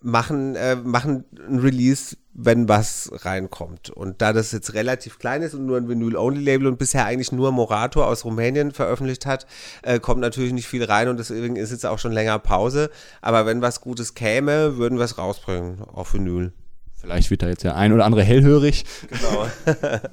machen, 0.00 0.56
äh, 0.56 0.76
machen 0.76 1.24
ein 1.48 1.60
Release, 1.60 2.16
wenn 2.34 2.68
was 2.68 3.10
reinkommt. 3.12 3.90
Und 3.90 4.22
da 4.22 4.32
das 4.32 4.52
jetzt 4.52 4.74
relativ 4.74 5.18
klein 5.18 5.42
ist 5.42 5.54
und 5.54 5.66
nur 5.66 5.76
ein 5.76 5.88
Vinyl-Only-Label 5.88 6.66
und 6.66 6.78
bisher 6.78 7.04
eigentlich 7.04 7.32
nur 7.32 7.52
Morator 7.52 8.06
aus 8.06 8.24
Rumänien 8.24 8.72
veröffentlicht 8.72 9.26
hat, 9.26 9.46
äh, 9.82 10.00
kommt 10.00 10.20
natürlich 10.20 10.52
nicht 10.52 10.66
viel 10.66 10.84
rein 10.84 11.08
und 11.08 11.18
deswegen 11.18 11.56
ist 11.56 11.70
jetzt 11.70 11.86
auch 11.86 11.98
schon 11.98 12.12
länger 12.12 12.38
Pause. 12.38 12.90
Aber 13.20 13.46
wenn 13.46 13.60
was 13.60 13.80
Gutes 13.80 14.14
käme, 14.14 14.76
würden 14.76 14.98
wir 14.98 15.04
es 15.04 15.18
rausbringen 15.18 15.82
auf 15.82 16.14
Vinyl. 16.14 16.52
Vielleicht 16.94 17.30
wird 17.30 17.42
da 17.42 17.48
jetzt 17.48 17.64
der 17.64 17.76
ein 17.76 17.92
oder 17.92 18.04
andere 18.04 18.22
hellhörig. 18.22 18.84
Genau. 19.08 19.46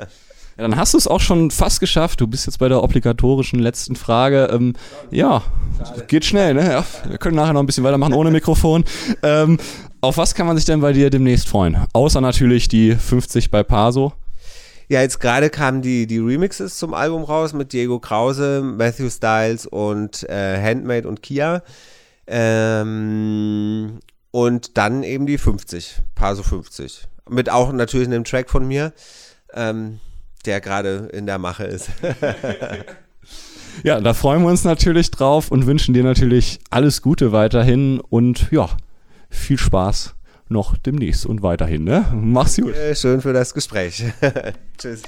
Ja, 0.60 0.67
dann 0.67 0.75
hast 0.75 0.93
du 0.93 0.97
es 0.97 1.08
auch 1.08 1.21
schon 1.21 1.51
fast 1.51 1.79
geschafft. 1.79 2.19
Du 2.19 2.27
bist 2.27 2.45
jetzt 2.45 2.60
bei 2.60 2.67
der 2.67 2.84
obligatorischen 2.84 3.60
letzten 3.60 3.95
Frage. 3.95 4.49
Ähm, 4.51 4.73
ja, 5.10 5.41
geht 6.10 6.25
schnell, 6.25 6.53
ne? 6.53 6.69
Ja, 6.69 6.86
wir 7.08 7.17
können 7.17 7.38
nachher 7.38 7.53
noch 7.53 7.62
ein 7.62 7.65
bisschen 7.65 7.86
weitermachen 7.86 8.12
ohne 8.12 8.29
Mikrofon. 8.29 8.84
Ähm, 9.23 9.58
auf 10.01 10.17
was 10.17 10.35
kann 10.35 10.47
man 10.47 10.55
sich 10.55 10.65
denn 10.65 10.81
bei 10.81 10.93
dir 10.93 11.09
demnächst 11.09 11.47
freuen? 11.47 11.77
Außer 11.93 12.21
natürlich 12.21 12.67
die 12.67 12.95
50 12.95 13.51
bei 13.51 13.63
Paso. 13.63 14.13
Ja, 14.88 15.01
jetzt 15.01 15.19
gerade 15.19 15.49
kamen 15.49 15.81
die, 15.81 16.07
die 16.07 16.17
Remixes 16.17 16.77
zum 16.77 16.93
Album 16.93 17.23
raus 17.23 17.53
mit 17.53 17.73
Diego 17.73 17.99
Krause, 17.99 18.62
Matthew 18.63 19.09
Styles 19.09 19.65
und 19.67 20.27
äh, 20.29 20.62
Handmade 20.62 21.07
und 21.07 21.21
Kia. 21.21 21.62
Ähm, 22.25 23.99
und 24.31 24.77
dann 24.77 25.03
eben 25.03 25.25
die 25.25 25.38
50, 25.38 26.01
Paso 26.15 26.43
50. 26.43 27.07
Mit 27.29 27.49
auch 27.49 27.71
natürlich 27.71 28.07
einem 28.07 28.23
Track 28.23 28.49
von 28.49 28.67
mir. 28.67 28.93
Ähm, 29.53 29.99
der 30.45 30.62
gerade 30.62 31.09
in 31.13 31.25
der 31.25 31.38
Mache 31.38 31.65
ist. 31.65 31.89
ja, 33.83 33.99
da 33.99 34.13
freuen 34.13 34.41
wir 34.41 34.49
uns 34.49 34.63
natürlich 34.63 35.12
drauf 35.12 35.51
und 35.51 35.65
wünschen 35.65 35.93
dir 35.93 36.03
natürlich 36.03 36.59
alles 36.69 37.01
Gute 37.01 37.31
weiterhin 37.31 37.99
und 37.99 38.47
ja, 38.51 38.69
viel 39.29 39.57
Spaß 39.57 40.15
noch 40.47 40.77
demnächst 40.77 41.25
und 41.25 41.41
weiterhin. 41.43 41.83
Ne? 41.83 42.05
Mach's 42.13 42.57
gut. 42.57 42.73
Schön 42.93 43.21
für 43.21 43.33
das 43.33 43.53
Gespräch. 43.53 44.03
Tschüss. 44.77 45.03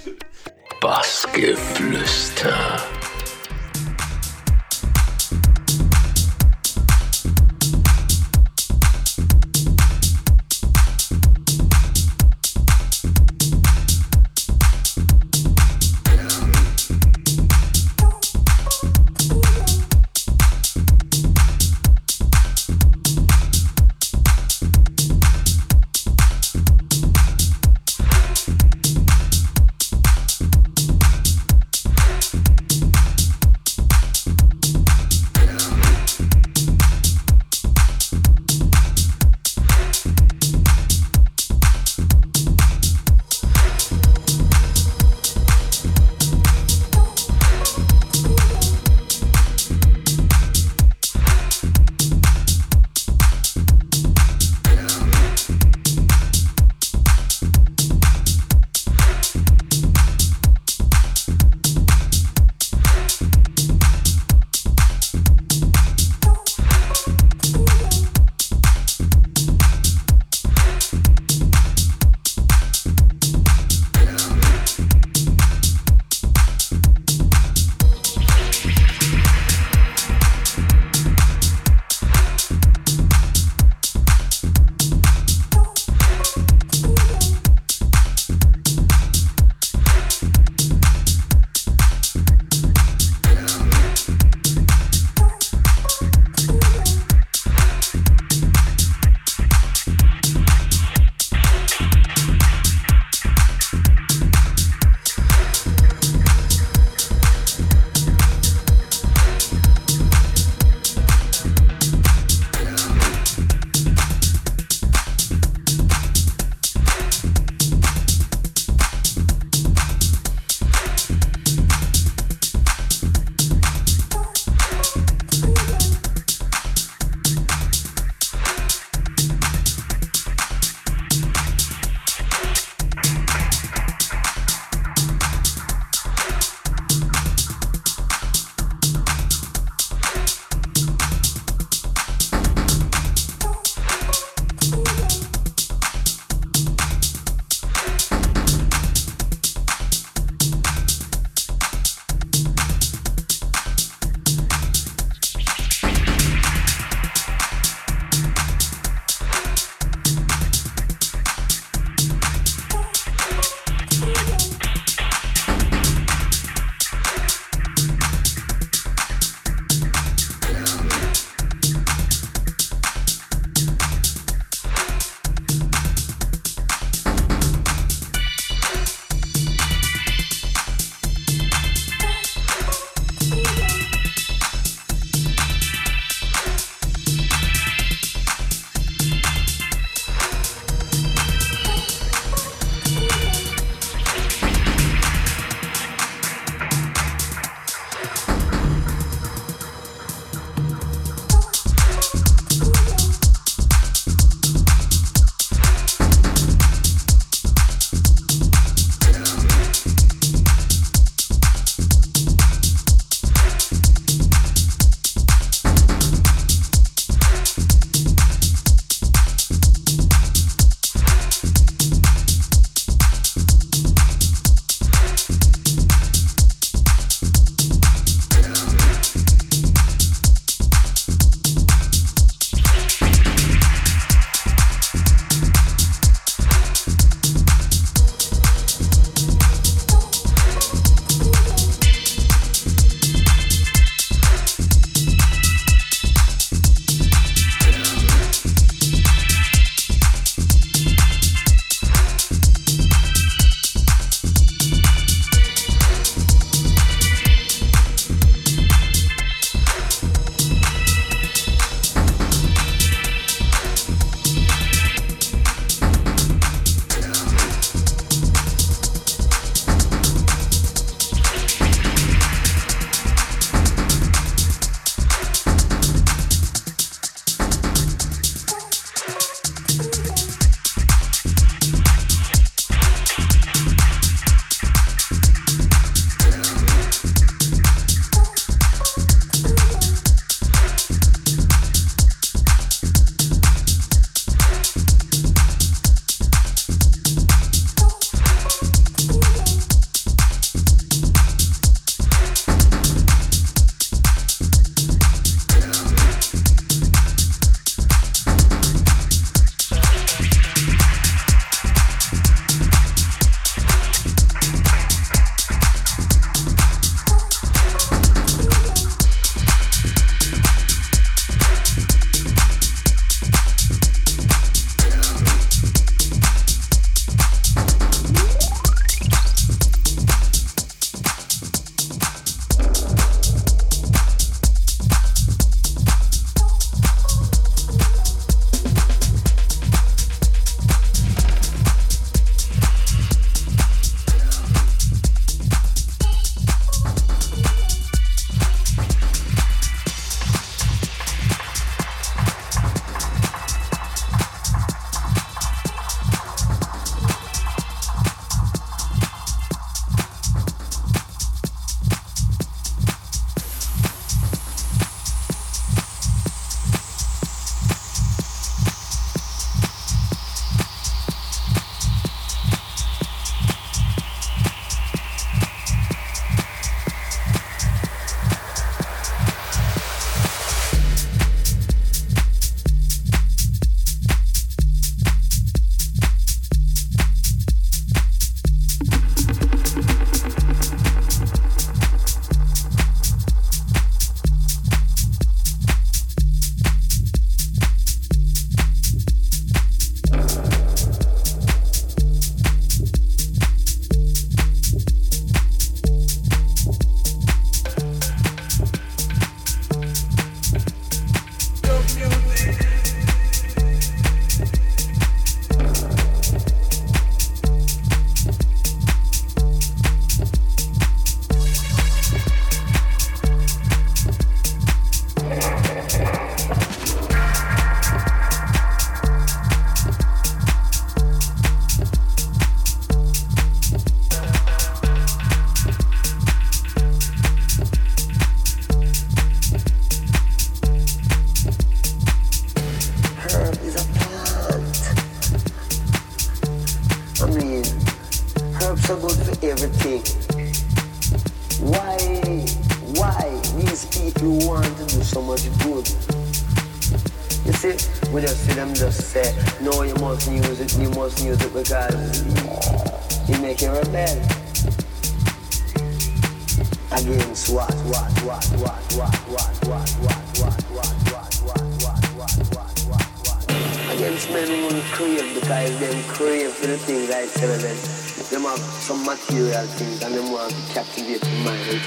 Bassgeflüster. 0.81 2.53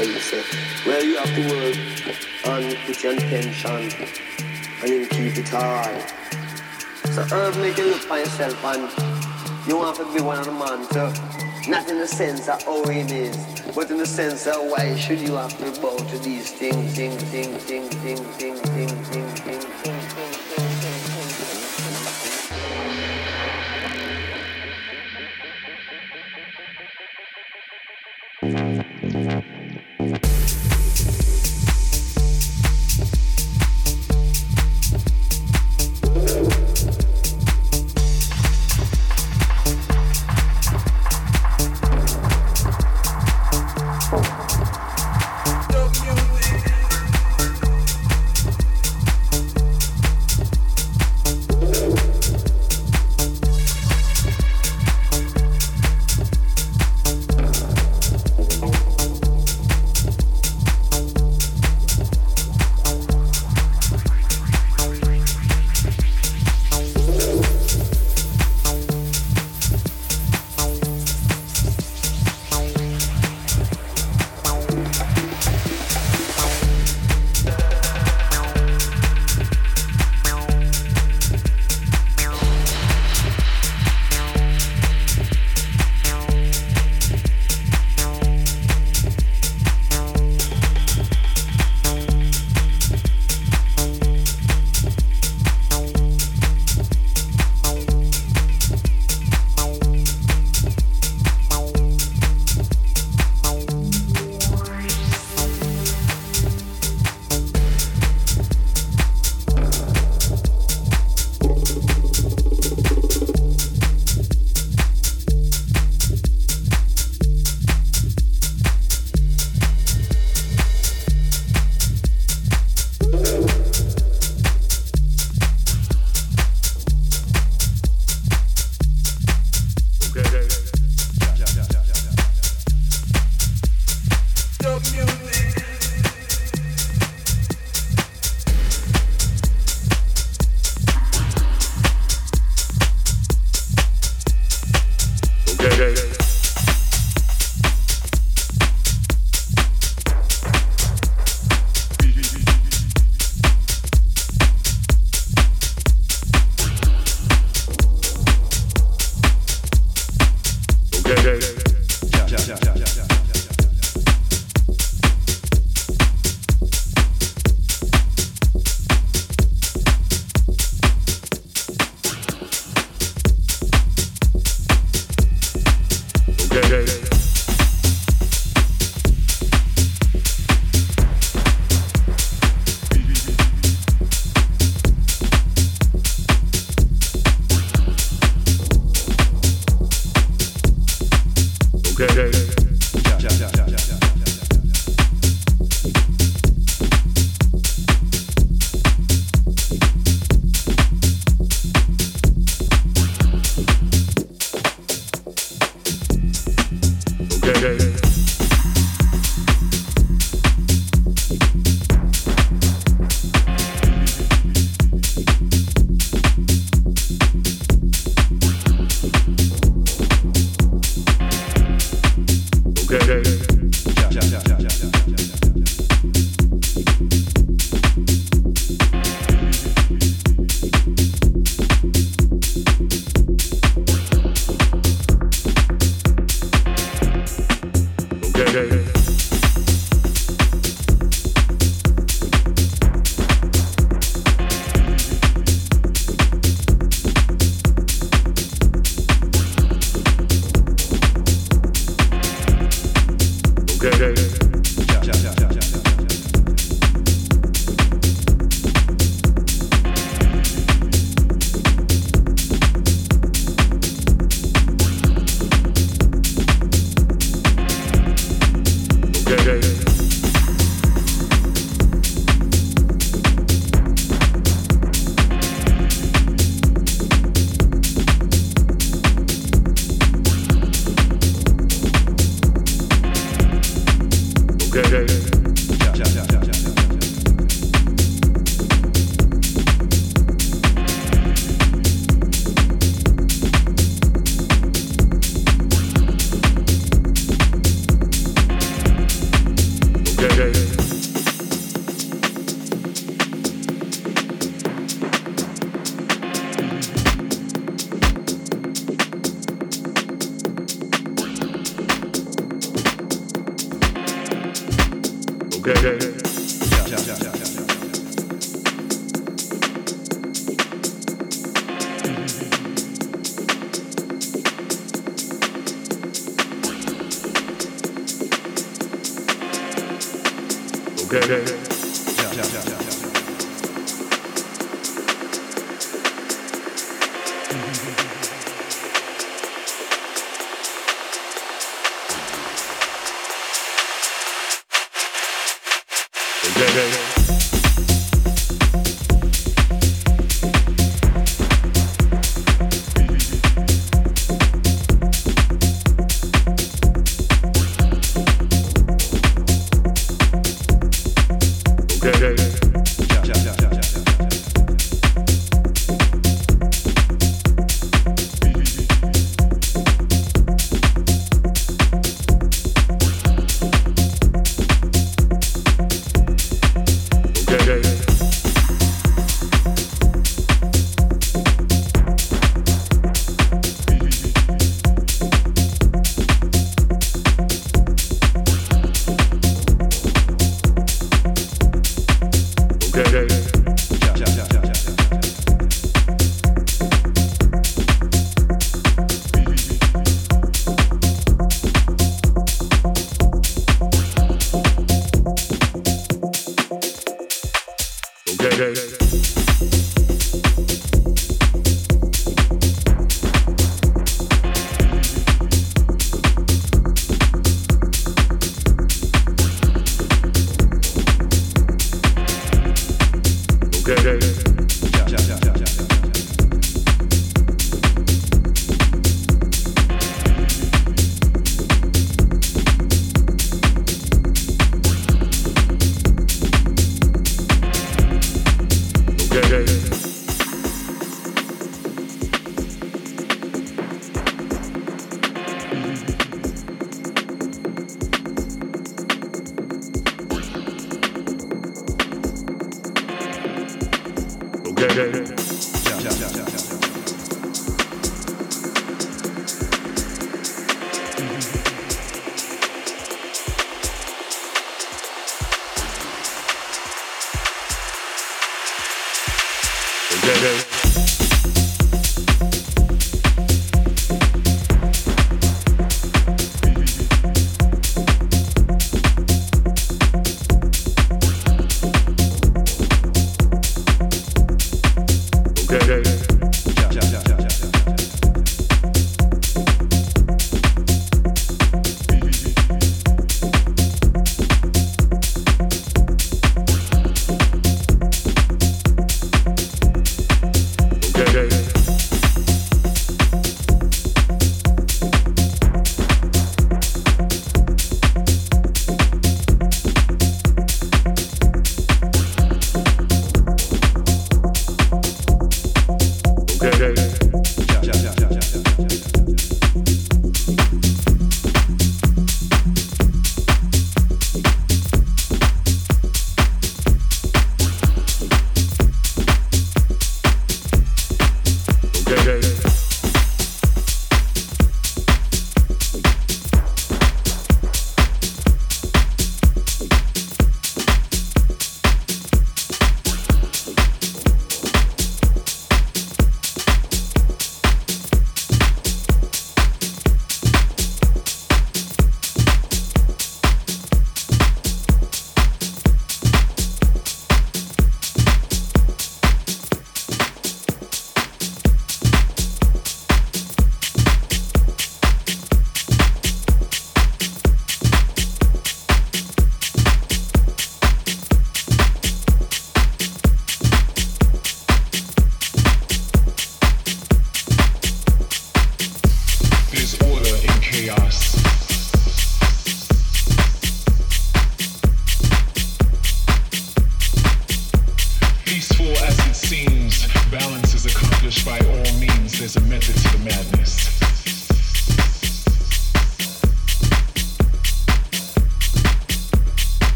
for 0.00 0.06
yourself, 0.06 0.86
where 0.86 1.04
you 1.04 1.16
have 1.18 1.34
to 1.34 1.42
work 1.50 1.76
and 2.46 2.76
put 2.86 3.02
your 3.02 3.12
intention 3.12 4.06
and 4.80 4.88
you 4.88 5.06
keep 5.06 5.36
it 5.36 5.48
high. 5.48 6.06
So 7.12 7.22
herb 7.30 7.56
make 7.56 7.76
you 7.76 7.90
look 7.90 8.00
for 8.00 8.18
yourself 8.18 8.64
and 8.64 9.68
you 9.68 9.82
have 9.82 9.96
to 9.98 10.14
be 10.14 10.22
one 10.22 10.38
of 10.38 10.46
the 10.46 10.52
man 10.52 10.84
so 10.90 11.12
not 11.68 11.88
in 11.90 11.98
the 11.98 12.06
sense 12.06 12.48
of 12.48 12.62
how 12.62 12.82
it 12.84 13.12
is, 13.12 13.36
but 13.74 13.90
in 13.90 13.98
the 13.98 14.06
sense 14.06 14.46
of 14.46 14.56
why 14.70 14.96
should 14.96 15.20
you 15.20 15.34
have 15.34 15.56
to 15.58 15.80
bow 15.80 15.96
to 15.96 16.18
these 16.20 16.50
things, 16.50 16.96
things, 16.96 17.22
things, 17.24 17.62
things, 17.64 17.94
things, 17.96 18.36
things. 18.36 18.59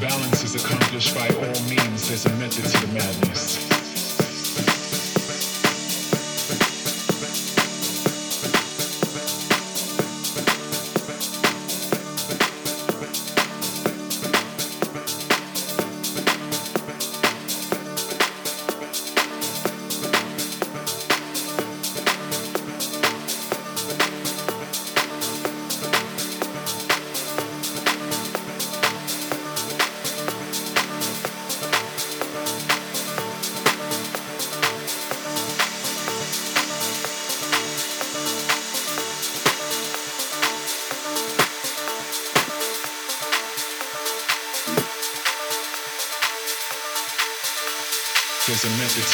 Balance 0.00 0.44
is 0.44 0.54
accomplished 0.54 1.14
by 1.14 1.28
all 1.28 1.62
means 1.68 2.08
There's 2.08 2.26
a 2.26 2.32
method 2.34 2.64
to 2.64 2.86
the 2.86 2.92
madness. 2.92 3.71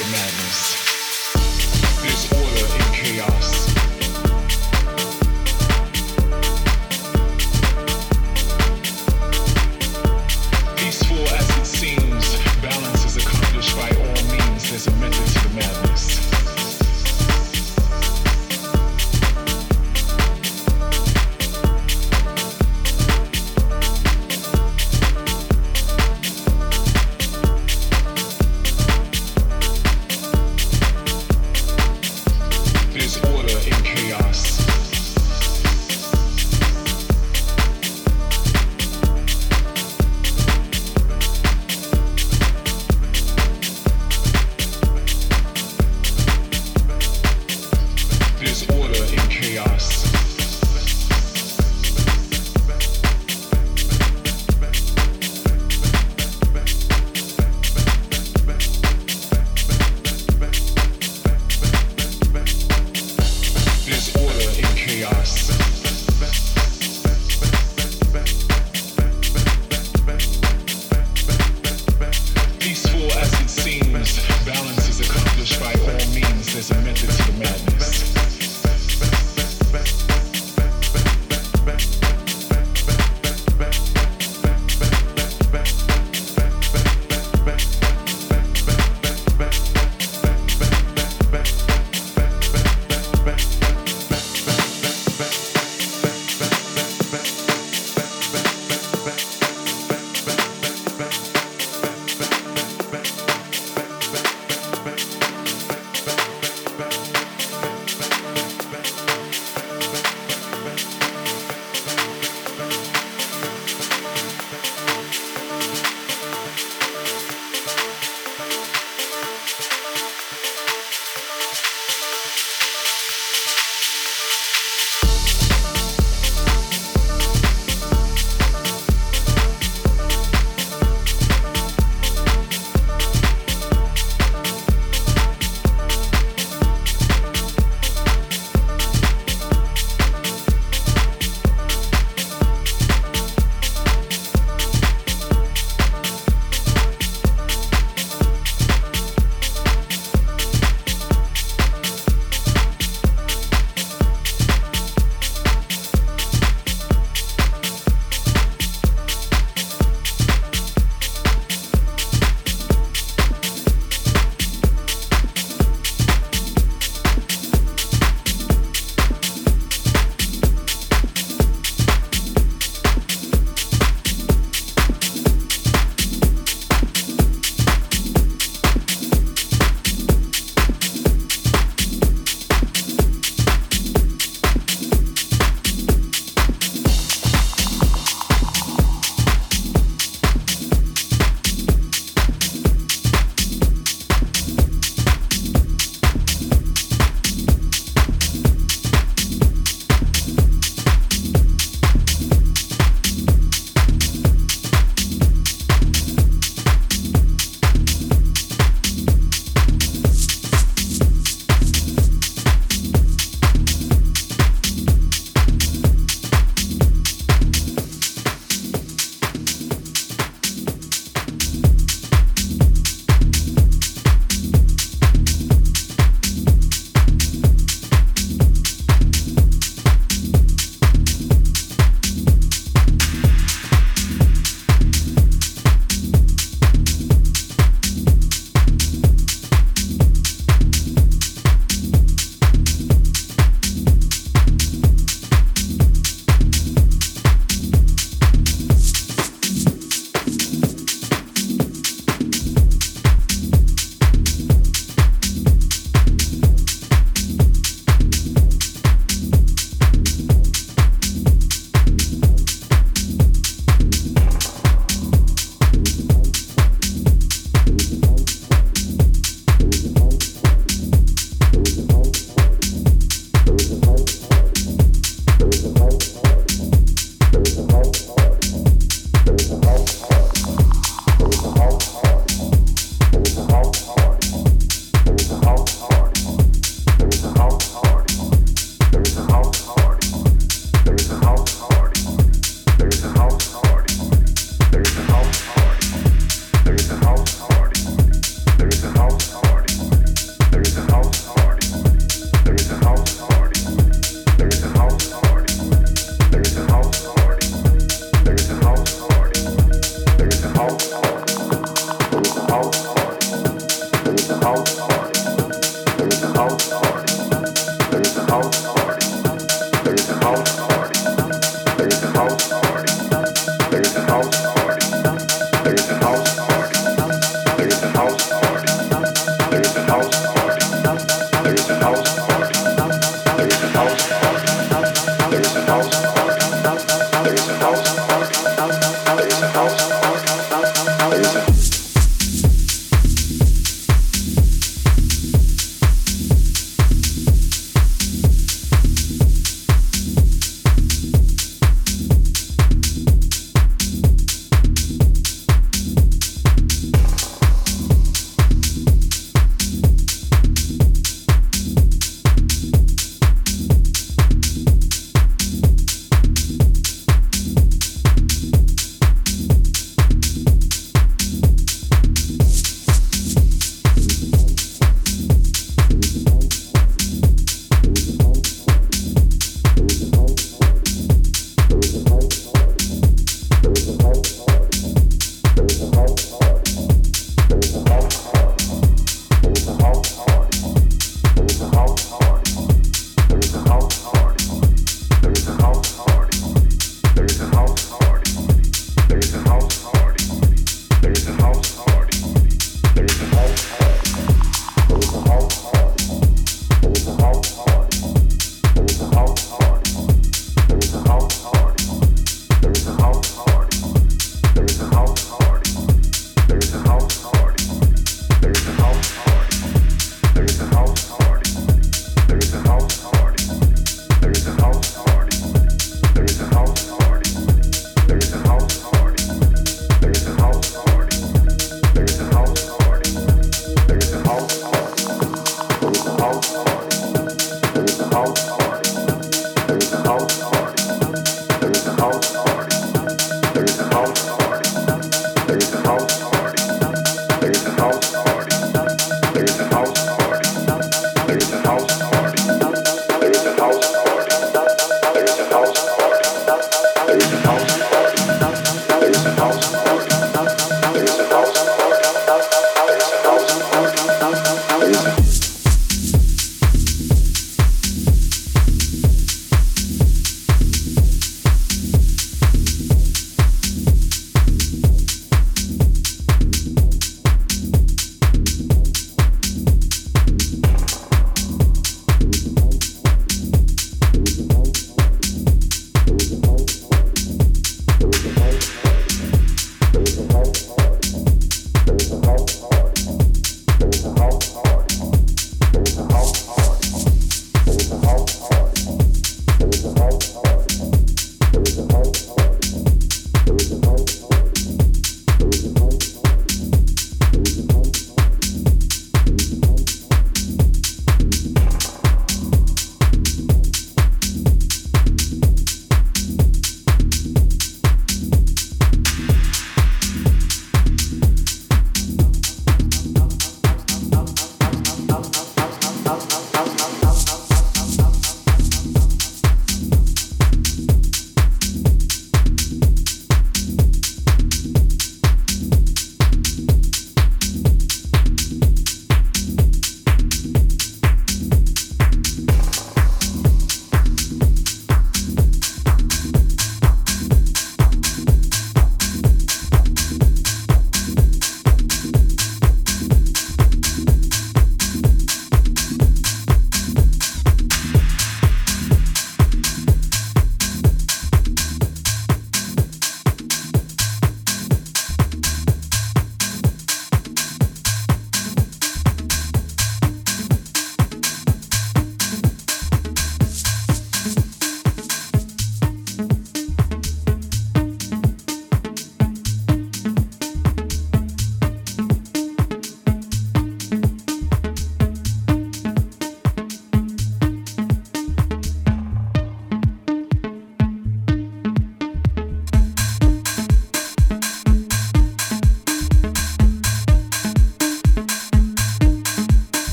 the 0.00 0.10
madness. 0.10 0.69